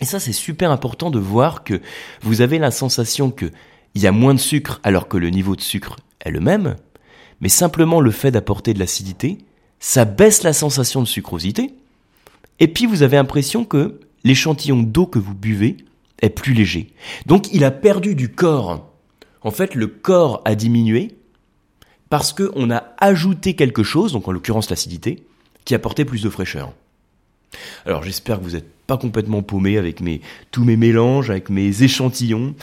Et 0.03 0.05
ça, 0.05 0.19
c'est 0.19 0.33
super 0.33 0.73
important 0.73 1.11
de 1.11 1.21
voir 1.21 1.63
que 1.63 1.81
vous 2.23 2.41
avez 2.41 2.59
la 2.59 2.73
sensation 2.73 3.31
que 3.31 3.47
il 3.95 4.03
y 4.03 4.09
a 4.09 4.13
moins 4.13 4.35
de 4.35 4.41
sucre 4.41 4.81
alors 4.83 5.07
que 5.07 5.17
le 5.17 5.31
niveau 5.31 5.55
de 5.55 5.61
sucre 5.61 5.95
est 6.19 6.33
le 6.33 6.41
même, 6.41 6.75
mais 7.41 7.49
simplement 7.49 8.01
le 8.01 8.11
fait 8.11 8.33
d'apporter 8.33 8.75
de 8.75 8.81
l'acidité, 8.81 9.39
ça 9.79 10.05
baisse 10.05 10.43
la 10.43 10.53
sensation 10.53 11.03
de 11.03 11.07
sucrosité, 11.07 11.75
et 12.59 12.67
puis 12.67 12.87
vous 12.87 13.05
avez 13.05 13.17
l'impression 13.17 13.65
que 13.65 14.01
l'échantillon 14.25 14.83
d'eau 14.83 15.07
que 15.07 15.21
vous 15.21 15.35
buvez 15.35 15.77
est 16.21 16.31
plus 16.31 16.53
léger. 16.53 16.93
Donc 17.27 17.53
il 17.53 17.63
a 17.63 17.71
perdu 17.71 18.17
du 18.17 18.29
corps. 18.29 18.91
En 19.43 19.53
fait, 19.53 19.77
le 19.77 19.87
corps 19.87 20.43
a 20.45 20.57
diminué 20.57 21.17
parce 22.09 22.33
qu'on 22.33 22.73
a 22.73 22.83
ajouté 22.99 23.55
quelque 23.55 23.85
chose, 23.85 24.13
donc 24.15 24.27
en 24.27 24.33
l'occurrence 24.33 24.69
l'acidité, 24.69 25.27
qui 25.65 25.77
apportait 25.77 26.05
plus 26.05 26.23
de 26.23 26.29
fraîcheur. 26.29 26.73
Alors 27.87 28.03
j'espère 28.03 28.39
que 28.39 28.45
vous 28.45 28.51
n'êtes 28.51 28.71
pas 28.87 28.97
complètement 28.97 29.43
paumé 29.43 29.79
avec 29.79 30.01
mes, 30.01 30.21
tous 30.51 30.65
mes 30.65 30.77
mélanges, 30.77 31.31
avec 31.31 31.51
mes 31.51 31.83
échantillons. 31.83 32.55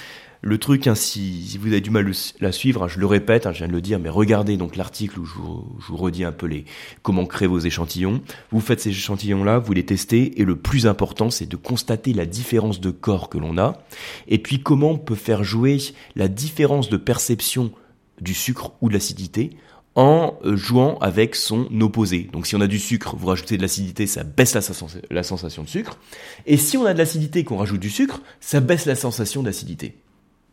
Le 0.42 0.58
truc, 0.58 0.88
hein, 0.88 0.96
si, 0.96 1.58
vous 1.60 1.68
avez 1.68 1.82
du 1.82 1.90
mal 1.90 2.10
à 2.42 2.52
suivre, 2.54 2.84
hein, 2.84 2.88
je 2.88 2.98
le 2.98 3.06
répète, 3.06 3.46
hein, 3.46 3.52
je 3.52 3.58
viens 3.58 3.68
de 3.68 3.74
le 3.74 3.82
dire, 3.82 4.00
mais 4.00 4.08
regardez 4.08 4.56
donc 4.56 4.78
l'article 4.78 5.20
où 5.20 5.26
je 5.26 5.34
vous, 5.36 5.98
redis 5.98 6.24
un 6.24 6.32
peu 6.32 6.46
les 6.46 6.63
comment 7.02 7.26
créer 7.26 7.48
vos 7.48 7.60
échantillons. 7.60 8.22
Vous 8.52 8.62
faites 8.62 8.80
ces 8.80 8.92
échantillons-là, 8.92 9.60
vous 9.60 9.74
les 9.74 9.86
testez, 9.86 10.40
et 10.40 10.46
le 10.46 10.56
plus 10.56 10.88
important, 10.88 11.30
c'est 11.30 11.46
de 11.46 11.58
constater 11.58 12.13
la 12.13 12.26
différence 12.26 12.80
de 12.80 12.90
corps 12.90 13.28
que 13.28 13.38
l'on 13.38 13.58
a, 13.58 13.84
et 14.30 14.38
puis 14.38 14.62
comment 14.62 14.92
on 14.92 14.98
peut 14.98 15.16
faire 15.16 15.44
jouer 15.44 15.78
la 16.16 16.30
différence 16.30 16.88
de 16.88 16.96
perception 16.96 17.74
du 18.22 18.34
sucre 18.34 18.72
ou 18.80 18.88
de 18.88 18.94
l'acidité 18.94 19.58
en 20.00 20.40
euh, 20.46 20.56
jouant 20.56 20.98
avec 21.00 21.36
son 21.36 21.68
opposé. 21.82 22.30
Donc 22.32 22.48
si 22.48 22.56
on 22.56 22.62
a 22.62 22.68
du 22.68 22.80
sucre, 22.80 23.18
vous 23.18 23.28
rajoutez 23.28 23.58
de 23.58 23.62
l'acidité, 23.62 24.08
ça 24.08 24.24
baisse 24.24 24.54
la, 24.54 24.62
sensation 24.62 25.64
de 25.64 25.68
sucre. 25.68 26.00
Et 26.46 26.56
si 26.56 26.78
on 26.78 26.86
a 26.86 26.94
de 26.94 26.98
l'acidité 26.98 27.44
qu'on 27.44 27.58
rajoute 27.58 27.82
du 27.82 27.90
sucre, 27.90 28.22
ça 28.40 28.62
baisse 28.62 28.86
la 28.86 28.96
sensation 28.96 29.44
d'acidité. 29.44 29.98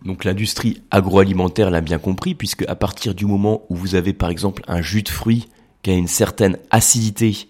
Donc 0.05 0.25
l'industrie 0.25 0.83
agroalimentaire 0.91 1.71
l'a 1.71 1.81
bien 1.81 1.99
compris, 1.99 2.35
puisque 2.35 2.65
à 2.69 2.75
partir 2.75 3.15
du 3.15 3.25
moment 3.25 3.63
où 3.69 3.77
vous 3.77 3.95
avez 3.95 4.13
par 4.13 4.31
exemple 4.31 4.65
un 4.67 4.83
jus 4.83 5.05
de 5.05 5.09
fruits 5.09 5.49
qui 5.83 5.91
a 5.91 5.95
une 5.95 6.09
certaine 6.09 6.59
acidité, 6.73 7.47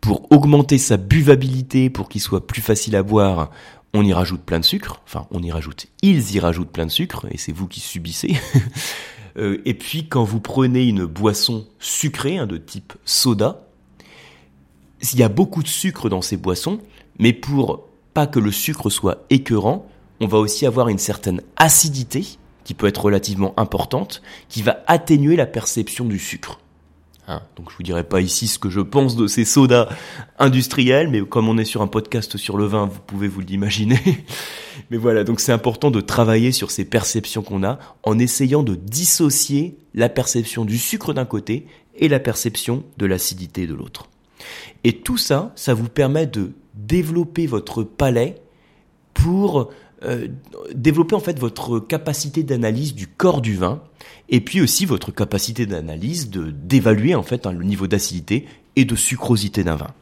pour 0.00 0.30
augmenter 0.30 0.78
sa 0.78 0.96
buvabilité, 0.96 1.90
pour 1.90 2.08
qu'il 2.08 2.20
soit 2.20 2.46
plus 2.46 2.62
facile 2.62 2.94
à 2.94 3.02
boire, 3.02 3.50
on 3.92 4.04
y 4.04 4.12
rajoute 4.12 4.42
plein 4.42 4.60
de 4.60 4.64
sucre. 4.64 5.02
Enfin, 5.04 5.26
on 5.32 5.42
y 5.42 5.50
rajoute, 5.50 5.88
ils 6.00 6.36
y 6.36 6.38
rajoutent 6.40 6.70
plein 6.70 6.86
de 6.86 6.92
sucre, 6.92 7.26
et 7.30 7.38
c'est 7.38 7.52
vous 7.52 7.66
qui 7.66 7.80
subissez. 7.80 8.36
Euh, 9.36 9.60
et 9.64 9.74
puis 9.74 10.08
quand 10.08 10.24
vous 10.24 10.40
prenez 10.40 10.84
une 10.84 11.04
boisson 11.04 11.66
sucrée, 11.78 12.38
hein, 12.38 12.46
de 12.46 12.56
type 12.56 12.92
soda, 13.04 13.66
il 15.12 15.18
y 15.18 15.22
a 15.22 15.28
beaucoup 15.28 15.62
de 15.62 15.68
sucre 15.68 16.08
dans 16.08 16.22
ces 16.22 16.36
boissons, 16.36 16.78
mais 17.18 17.32
pour 17.32 17.88
pas 18.14 18.26
que 18.26 18.38
le 18.38 18.52
sucre 18.52 18.90
soit 18.90 19.24
écœurant, 19.30 19.86
on 20.20 20.26
va 20.26 20.38
aussi 20.38 20.66
avoir 20.66 20.88
une 20.88 20.98
certaine 20.98 21.40
acidité 21.56 22.26
qui 22.64 22.74
peut 22.74 22.86
être 22.86 23.02
relativement 23.02 23.54
importante, 23.58 24.22
qui 24.48 24.62
va 24.62 24.82
atténuer 24.86 25.36
la 25.36 25.46
perception 25.46 26.04
du 26.04 26.18
sucre. 26.18 26.60
Hein, 27.30 27.42
donc 27.54 27.70
je 27.70 27.76
vous 27.76 27.84
dirai 27.84 28.02
pas 28.02 28.20
ici 28.20 28.48
ce 28.48 28.58
que 28.58 28.70
je 28.70 28.80
pense 28.80 29.14
de 29.14 29.28
ces 29.28 29.44
sodas 29.44 29.88
industriels, 30.40 31.08
mais 31.08 31.20
comme 31.20 31.48
on 31.48 31.58
est 31.58 31.64
sur 31.64 31.80
un 31.80 31.86
podcast 31.86 32.36
sur 32.36 32.56
le 32.56 32.64
vin, 32.64 32.86
vous 32.86 32.98
pouvez 33.06 33.28
vous 33.28 33.40
l'imaginer. 33.40 34.00
mais 34.90 34.96
voilà, 34.96 35.22
donc 35.22 35.38
c'est 35.38 35.52
important 35.52 35.92
de 35.92 36.00
travailler 36.00 36.50
sur 36.50 36.72
ces 36.72 36.84
perceptions 36.84 37.42
qu'on 37.42 37.62
a 37.62 37.78
en 38.02 38.18
essayant 38.18 38.64
de 38.64 38.74
dissocier 38.74 39.78
la 39.94 40.08
perception 40.08 40.64
du 40.64 40.76
sucre 40.76 41.14
d'un 41.14 41.24
côté 41.24 41.68
et 41.94 42.08
la 42.08 42.18
perception 42.18 42.82
de 42.96 43.06
l'acidité 43.06 43.68
de 43.68 43.74
l'autre. 43.74 44.08
Et 44.82 44.94
tout 44.94 45.18
ça, 45.18 45.52
ça 45.54 45.72
vous 45.72 45.88
permet 45.88 46.26
de 46.26 46.50
développer 46.74 47.46
votre 47.46 47.84
palais 47.84 48.42
pour 49.14 49.70
euh, 50.04 50.28
développer 50.74 51.14
en 51.14 51.20
fait 51.20 51.38
votre 51.38 51.78
capacité 51.78 52.42
d'analyse 52.42 52.94
du 52.94 53.06
corps 53.06 53.40
du 53.40 53.54
vin 53.56 53.82
et 54.28 54.40
puis 54.40 54.60
aussi 54.60 54.86
votre 54.86 55.12
capacité 55.12 55.66
d'analyse 55.66 56.30
de 56.30 56.50
d'évaluer 56.50 57.14
en 57.14 57.22
fait 57.22 57.46
hein, 57.46 57.52
le 57.52 57.64
niveau 57.64 57.86
d'acidité 57.86 58.46
et 58.76 58.84
de 58.84 58.96
sucrosité 58.96 59.64
d'un 59.64 59.76
vin. 59.76 59.94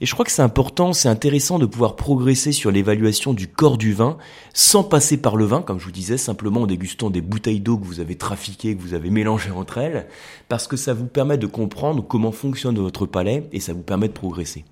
Et 0.00 0.06
je 0.06 0.14
crois 0.14 0.24
que 0.24 0.32
c'est 0.32 0.42
important, 0.42 0.92
c'est 0.92 1.08
intéressant 1.08 1.60
de 1.60 1.66
pouvoir 1.66 1.94
progresser 1.94 2.50
sur 2.50 2.72
l'évaluation 2.72 3.34
du 3.34 3.46
corps 3.46 3.78
du 3.78 3.92
vin 3.92 4.18
sans 4.52 4.82
passer 4.82 5.16
par 5.16 5.36
le 5.36 5.44
vin, 5.44 5.62
comme 5.62 5.78
je 5.78 5.84
vous 5.84 5.92
disais, 5.92 6.16
simplement 6.16 6.62
en 6.62 6.66
dégustant 6.66 7.08
des 7.08 7.20
bouteilles 7.20 7.60
d'eau 7.60 7.78
que 7.78 7.84
vous 7.84 8.00
avez 8.00 8.16
trafiquées, 8.16 8.74
que 8.74 8.82
vous 8.82 8.94
avez 8.94 9.10
mélangées 9.10 9.52
entre 9.52 9.78
elles, 9.78 10.08
parce 10.48 10.66
que 10.66 10.76
ça 10.76 10.92
vous 10.92 11.06
permet 11.06 11.38
de 11.38 11.46
comprendre 11.46 12.04
comment 12.04 12.32
fonctionne 12.32 12.78
votre 12.80 13.06
palais 13.06 13.48
et 13.52 13.60
ça 13.60 13.74
vous 13.74 13.82
permet 13.82 14.08
de 14.08 14.12
progresser. 14.12 14.64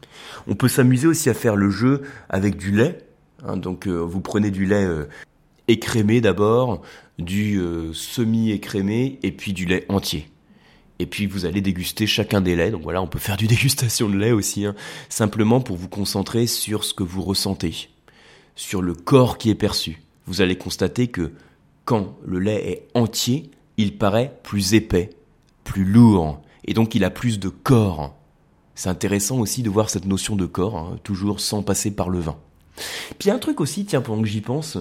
On 0.49 0.57
peut 0.57 0.69
s'amuser 0.69 1.07
aussi 1.07 1.31
à 1.31 1.35
faire 1.35 1.55
le 1.55 1.71
jeu 1.71 2.03
avec 2.29 2.57
du 2.57 2.73
lait, 2.73 2.99
Hein, 3.45 3.57
donc 3.57 3.87
euh, 3.87 3.99
vous 3.99 4.21
prenez 4.21 4.51
du 4.51 4.67
lait 4.67 4.85
euh, 4.85 5.09
écrémé 5.69 6.21
d'abord, 6.21 6.83
du 7.19 7.59
euh, 7.59 7.93
semi-écrémé 7.93 9.19
et 9.23 9.33
puis 9.33 9.53
du 9.53 9.67
lait 9.67 9.87
entier. 9.89 10.29
Et 10.99 11.07
puis 11.07 11.27
vous 11.27 11.47
allez 11.47 11.61
déguster 11.61 12.07
chacun 12.07 12.41
des 12.41 12.57
laits. 12.57 12.73
Donc 12.73 12.83
voilà, 12.83 13.01
on 13.01 13.07
peut 13.07 13.19
faire 13.19 13.37
du 13.37 13.47
dégustation 13.49 14.09
de 14.09 14.17
lait 14.17 14.33
aussi, 14.33 14.67
hein, 14.67 14.75
simplement 15.09 15.61
pour 15.61 15.77
vous 15.77 15.89
concentrer 15.89 16.47
sur 16.47 16.85
ce 16.85 16.95
que 16.95 17.03
vous 17.03 17.23
ressentez, 17.23 17.89
sur 18.57 18.83
le 18.83 18.95
corps 18.95 19.39
qui 19.39 19.51
est 19.51 19.55
perçu. 19.55 20.03
Vous 20.27 20.43
allez 20.43 20.57
constater 20.57 21.09
que 21.09 21.33
quand 21.85 22.17
le 22.25 22.39
lait 22.39 22.71
est 22.71 22.89
entier, 22.95 23.51
il 23.77 23.97
paraît 23.97 24.39
plus 24.43 24.75
épais, 24.75 25.11
plus 25.65 25.85
lourd, 25.85 26.43
et 26.67 26.75
donc 26.75 26.95
il 26.95 27.05
a 27.05 27.11
plus 27.11 27.39
de 27.39 27.49
corps. 27.49 28.15
C'est 28.75 28.89
intéressant 28.89 29.39
aussi 29.39 29.63
de 29.63 29.71
voir 29.71 29.91
cette 29.91 30.05
notion 30.05 30.37
de 30.37 30.47
corps, 30.47 30.77
hein, 30.77 30.99
toujours 31.03 31.41
sans 31.41 31.63
passer 31.63 31.91
par 31.91 32.11
le 32.11 32.21
vin. 32.21 32.37
Puis 33.19 33.31
un 33.31 33.39
truc 33.39 33.61
aussi, 33.61 33.85
tiens, 33.85 34.01
pendant 34.01 34.23
que 34.23 34.29
j'y 34.29 34.41
pense, 34.41 34.79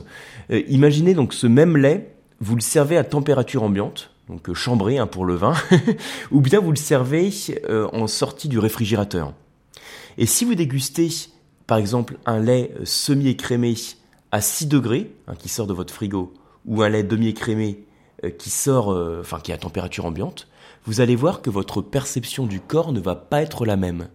euh, 0.52 0.62
imaginez 0.68 1.14
donc 1.14 1.34
ce 1.34 1.48
même 1.48 1.78
lait, 1.78 2.14
vous 2.40 2.56
le 2.56 2.62
servez 2.62 2.98
à 2.98 3.04
température 3.04 3.64
ambiante, 3.64 4.12
donc 4.30 4.50
euh, 4.50 4.54
chambré 4.54 4.98
hein, 4.98 5.08
pour 5.08 5.26
le 5.26 5.36
vin, 5.36 5.54
ou 6.32 6.42
bien 6.42 6.60
vous 6.60 6.72
le 6.72 6.78
servez 6.78 7.32
euh, 7.70 7.88
en 7.94 8.08
sortie 8.08 8.48
du 8.48 8.60
réfrigérateur. 8.60 9.34
Et 10.18 10.26
si 10.26 10.46
vous 10.46 10.56
dégustez, 10.56 11.10
par 11.68 11.78
exemple, 11.78 12.18
un 12.26 12.40
lait 12.40 12.74
semi-écrémé 12.84 13.76
à 14.32 14.42
6 14.42 14.68
degrés, 14.68 15.12
hein, 15.28 15.34
qui 15.38 15.50
sort 15.50 15.68
de 15.68 15.74
votre 15.74 15.94
frigo, 15.94 16.34
ou 16.66 16.82
un 16.82 16.90
lait 16.90 17.04
demi-écrémé 17.04 17.86
qui 18.38 18.50
sort, 18.50 18.90
enfin 19.22 19.40
qui 19.40 19.52
est 19.52 19.54
à 19.54 19.58
température 19.58 20.06
ambiante, 20.06 20.50
vous 20.86 21.00
allez 21.00 21.16
voir 21.16 21.42
que 21.42 21.50
votre 21.50 21.82
perception 21.82 22.46
du 22.46 22.60
corps 22.60 22.92
ne 22.92 23.00
va 23.00 23.16
pas 23.16 23.42
être 23.42 23.66
la 23.66 23.78
même. 23.78 24.10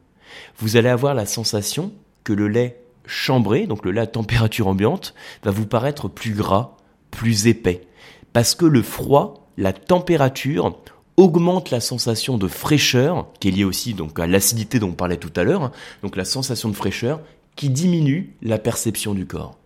Vous 0.59 0.77
allez 0.77 0.91
avoir 0.91 1.15
la 1.15 1.25
sensation 1.25 1.93
que 2.23 2.35
le 2.35 2.49
lait 2.49 2.84
chambré, 3.07 3.67
donc 3.67 3.85
le 3.85 3.91
lait 3.91 4.07
température 4.07 4.69
ambiante, 4.69 5.15
va 5.43 5.51
vous 5.51 5.67
paraître 5.67 6.09
plus 6.09 6.33
gras, 6.33 6.77
plus 7.11 7.47
épais. 7.47 7.87
Parce 8.33 8.55
que 8.55 8.65
le 8.65 8.83
froid, 8.83 9.49
la 9.57 9.73
température, 9.73 10.79
augmente 11.17 11.71
la 11.71 11.81
sensation 11.81 12.39
de 12.39 12.49
fraîcheur, 12.49 13.29
qui 13.39 13.49
est 13.49 13.53
liée 13.53 13.65
aussi 13.65 13.95
à 14.17 14.27
l'acidité 14.27 14.79
dont 14.79 14.89
on 14.89 14.93
parlait 14.93 15.17
tout 15.17 15.33
à 15.37 15.45
l'heure, 15.45 15.63
hein. 15.63 15.73
donc 16.03 16.17
la 16.17 16.25
sensation 16.25 16.69
de 16.69 16.75
fraîcheur, 16.75 17.21
qui 17.57 17.71
diminue 17.71 18.35
la 18.43 18.59
perception 18.59 19.15
du 19.15 19.27
corps. 19.27 19.57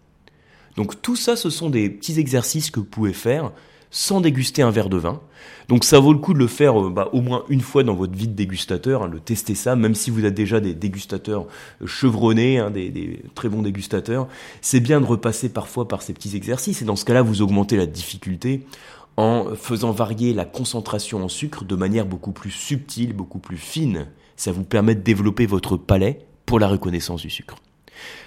Donc 0.76 1.00
tout 1.00 1.16
ça, 1.16 1.36
ce 1.36 1.50
sont 1.50 1.70
des 1.70 1.88
petits 1.88 2.20
exercices 2.20 2.70
que 2.70 2.80
vous 2.80 2.86
pouvez 2.86 3.12
faire 3.12 3.52
sans 3.90 4.20
déguster 4.20 4.62
un 4.62 4.70
verre 4.70 4.88
de 4.88 4.96
vin. 4.96 5.20
Donc 5.68 5.84
ça 5.84 5.98
vaut 5.98 6.12
le 6.12 6.18
coup 6.18 6.32
de 6.32 6.38
le 6.38 6.46
faire 6.46 6.80
euh, 6.80 6.90
bah, 6.90 7.10
au 7.12 7.20
moins 7.20 7.44
une 7.48 7.60
fois 7.60 7.84
dans 7.84 7.94
votre 7.94 8.14
vie 8.14 8.28
de 8.28 8.34
dégustateur, 8.34 9.02
hein, 9.02 9.08
le 9.08 9.20
tester 9.20 9.54
ça, 9.54 9.76
même 9.76 9.94
si 9.94 10.10
vous 10.10 10.24
êtes 10.24 10.34
déjà 10.34 10.60
des 10.60 10.74
dégustateurs 10.74 11.46
euh, 11.82 11.86
chevronnés, 11.86 12.58
hein, 12.58 12.70
des, 12.70 13.22
très 13.34 13.48
bons 13.48 13.62
dégustateurs. 13.62 14.28
C'est 14.60 14.80
bien 14.80 15.00
de 15.00 15.06
repasser 15.06 15.48
parfois 15.50 15.86
par 15.88 16.02
ces 16.02 16.12
petits 16.12 16.36
exercices, 16.36 16.82
et 16.82 16.84
dans 16.84 16.96
ce 16.96 17.04
cas-là, 17.04 17.22
vous 17.22 17.42
augmentez 17.42 17.76
la 17.76 17.86
difficulté 17.86 18.66
en 19.16 19.56
faisant 19.56 19.90
varier 19.90 20.32
la 20.32 20.44
concentration 20.44 21.24
en 21.24 21.28
sucre 21.28 21.64
de 21.64 21.74
manière 21.74 22.06
beaucoup 22.06 22.32
plus 22.32 22.52
subtile, 22.52 23.12
beaucoup 23.12 23.40
plus 23.40 23.56
fine. 23.56 24.06
Ça 24.36 24.52
vous 24.52 24.62
permet 24.62 24.94
de 24.94 25.00
développer 25.00 25.44
votre 25.44 25.76
palais 25.76 26.20
pour 26.46 26.60
la 26.60 26.68
reconnaissance 26.68 27.22
du 27.22 27.30
sucre. 27.30 27.56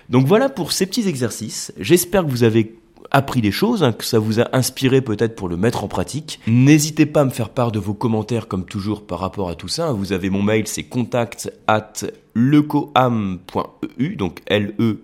Donc 0.09 0.27
voilà 0.27 0.49
pour 0.49 0.73
ces 0.73 0.85
petits 0.85 1.07
exercices. 1.07 1.71
J'espère 1.79 2.25
que 2.25 2.29
vous 2.29 2.43
avez 2.43 2.75
appris 3.11 3.41
des 3.41 3.51
choses, 3.51 3.83
hein, 3.83 3.91
que 3.91 4.05
ça 4.05 4.19
vous 4.19 4.39
a 4.39 4.47
inspiré 4.55 5.01
peut-être 5.01 5.35
pour 5.35 5.49
le 5.49 5.57
mettre 5.57 5.83
en 5.83 5.87
pratique. 5.87 6.39
N'hésitez 6.47 7.05
pas 7.05 7.21
à 7.21 7.25
me 7.25 7.29
faire 7.29 7.49
part 7.49 7.71
de 7.71 7.79
vos 7.79 7.93
commentaires 7.93 8.47
comme 8.47 8.65
toujours 8.65 9.05
par 9.05 9.19
rapport 9.19 9.49
à 9.49 9.55
tout 9.55 9.67
ça. 9.67 9.91
Vous 9.91 10.13
avez 10.13 10.29
mon 10.29 10.41
mail, 10.41 10.67
c'est 10.67 10.83
contact 10.83 11.51
at 11.67 11.93
lecoam.eu, 12.33 14.15
donc 14.15 14.39
L-E-C-O-A-M.eu. 14.47 14.97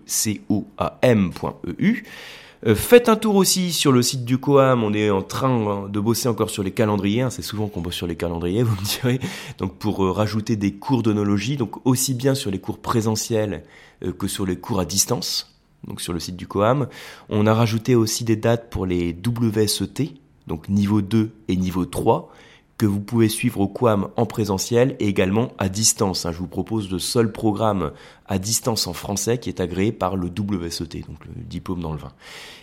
Euh, 2.65 2.73
faites 2.73 3.07
un 3.07 3.15
tour 3.15 3.35
aussi 3.35 3.71
sur 3.71 3.91
le 3.91 4.01
site 4.01 4.25
du 4.25 4.39
Coam, 4.39 4.83
on 4.83 4.91
est 4.91 5.11
en 5.11 5.21
train 5.21 5.49
hein, 5.49 5.87
de 5.89 5.99
bosser 5.99 6.27
encore 6.27 6.49
sur 6.49 6.63
les 6.63 6.71
calendriers, 6.71 7.21
hein. 7.21 7.29
c'est 7.29 7.43
souvent 7.43 7.67
qu'on 7.67 7.81
bosse 7.81 7.93
sur 7.93 8.07
les 8.07 8.15
calendriers, 8.15 8.63
vous 8.63 8.75
me 8.75 8.83
direz, 8.83 9.19
donc 9.59 9.75
pour 9.75 10.03
euh, 10.03 10.11
rajouter 10.11 10.55
des 10.55 10.73
cours 10.73 11.03
d'onologie, 11.03 11.55
donc 11.55 11.85
aussi 11.85 12.15
bien 12.15 12.33
sur 12.33 12.49
les 12.49 12.57
cours 12.57 12.79
présentiels 12.79 13.63
euh, 14.03 14.11
que 14.11 14.27
sur 14.27 14.47
les 14.47 14.55
cours 14.55 14.79
à 14.79 14.85
distance, 14.85 15.55
donc 15.85 16.01
sur 16.01 16.13
le 16.13 16.19
site 16.19 16.35
du 16.35 16.47
Coam. 16.47 16.87
On 17.29 17.45
a 17.47 17.53
rajouté 17.53 17.95
aussi 17.95 18.23
des 18.23 18.35
dates 18.35 18.69
pour 18.69 18.85
les 18.85 19.15
WSET, 19.15 20.13
donc 20.47 20.69
niveau 20.69 21.01
2 21.01 21.31
et 21.47 21.55
niveau 21.55 21.85
3, 21.85 22.31
que 22.77 22.85
vous 22.85 22.99
pouvez 22.99 23.27
suivre 23.27 23.59
au 23.59 23.67
Quam 23.67 24.09
en 24.17 24.25
présentiel 24.25 24.95
et 24.99 25.07
également 25.07 25.51
à 25.57 25.67
distance. 25.67 26.25
Hein. 26.25 26.31
Je 26.31 26.37
vous 26.37 26.47
propose 26.47 26.91
le 26.91 26.99
seul 26.99 27.31
programme 27.31 27.91
à 28.27 28.37
distance 28.37 28.85
en 28.85 28.93
français 28.93 29.39
qui 29.39 29.49
est 29.49 29.59
agréé 29.59 29.91
par 29.91 30.15
le 30.15 30.27
WSET, 30.27 31.05
donc 31.07 31.25
le 31.25 31.43
diplôme 31.43 31.81
dans 31.81 31.91
le 31.91 31.97
vin. 31.97 32.11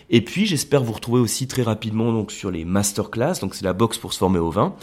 Et 0.09 0.21
puis 0.21 0.45
j'espère 0.45 0.83
vous 0.83 0.93
retrouver 0.93 1.19
aussi 1.19 1.47
très 1.47 1.63
rapidement 1.63 2.13
donc 2.13 2.31
sur 2.31 2.49
les 2.49 2.63
masterclass, 2.63 3.39
donc 3.41 3.55
c'est 3.55 3.65
la 3.65 3.73
box 3.73 3.97
pour 3.97 4.13
se 4.13 4.19
former 4.19 4.39
au 4.39 4.51
vin. 4.51 4.75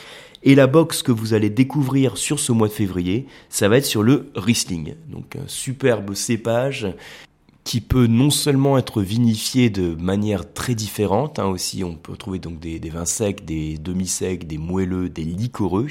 Et 0.42 0.54
la 0.54 0.66
box 0.66 1.02
que 1.02 1.12
vous 1.12 1.34
allez 1.34 1.50
découvrir 1.50 2.16
sur 2.16 2.40
ce 2.40 2.50
mois 2.50 2.66
de 2.66 2.72
février, 2.72 3.26
ça 3.48 3.68
va 3.68 3.78
être 3.78 3.86
sur 3.86 4.02
le 4.02 4.30
Riesling. 4.34 4.96
Donc 5.08 5.36
un 5.36 5.46
superbe 5.46 6.14
cépage 6.14 6.88
qui 7.64 7.80
peut 7.80 8.06
non 8.06 8.30
seulement 8.30 8.76
être 8.76 9.02
vinifié 9.02 9.70
de 9.70 9.94
manière 9.94 10.52
très 10.52 10.74
différente, 10.74 11.38
hein, 11.38 11.46
aussi 11.46 11.84
on 11.84 11.94
peut 11.94 12.16
trouver 12.16 12.38
donc 12.38 12.58
des, 12.58 12.78
vins 12.90 13.04
secs, 13.04 13.44
des 13.44 13.78
demi-secs, 13.78 14.46
des 14.46 14.58
moelleux, 14.58 15.08
des 15.08 15.24
liquoreux, 15.24 15.88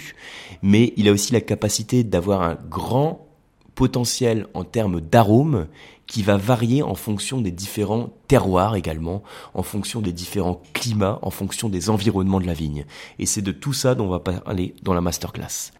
mais 0.61 0.93
il 0.97 1.07
a 1.07 1.11
aussi 1.11 1.33
la 1.33 1.41
capacité 1.41 2.03
d'avoir 2.03 2.41
un 2.41 2.57
grand 2.69 3.27
potentiel 3.75 4.47
en 4.53 4.63
termes 4.63 4.99
d'arômes 4.99 5.67
qui 6.07 6.23
va 6.23 6.35
varier 6.35 6.83
en 6.83 6.93
fonction 6.93 7.39
des 7.39 7.51
différents 7.51 8.09
terroirs 8.27 8.75
également, 8.75 9.23
en 9.53 9.63
fonction 9.63 10.01
des 10.01 10.11
différents 10.11 10.61
climats, 10.73 11.19
en 11.21 11.29
fonction 11.29 11.69
des 11.69 11.89
environnements 11.89 12.41
de 12.41 12.47
la 12.47 12.53
vigne. 12.53 12.85
Et 13.17 13.25
c'est 13.25 13.41
de 13.41 13.53
tout 13.53 13.71
ça 13.71 13.95
dont 13.95 14.07
on 14.07 14.09
va 14.09 14.19
parler 14.19 14.75
dans 14.83 14.93
la 14.93 14.99
masterclass. 14.99 15.71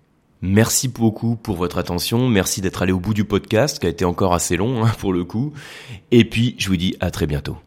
Merci 0.41 0.87
beaucoup 0.87 1.35
pour 1.35 1.55
votre 1.55 1.77
attention. 1.77 2.27
Merci 2.27 2.61
d'être 2.61 2.81
allé 2.81 2.91
au 2.91 2.99
bout 2.99 3.13
du 3.13 3.25
podcast, 3.25 3.79
qui 3.79 3.85
a 3.85 3.89
été 3.89 4.05
encore 4.05 4.33
assez 4.33 4.57
long 4.57 4.83
hein, 4.85 4.91
pour 4.99 5.13
le 5.13 5.23
coup. 5.23 5.53
Et 6.09 6.25
puis, 6.25 6.55
je 6.57 6.67
vous 6.67 6.77
dis 6.77 6.95
à 6.99 7.11
très 7.11 7.27
bientôt. 7.27 7.57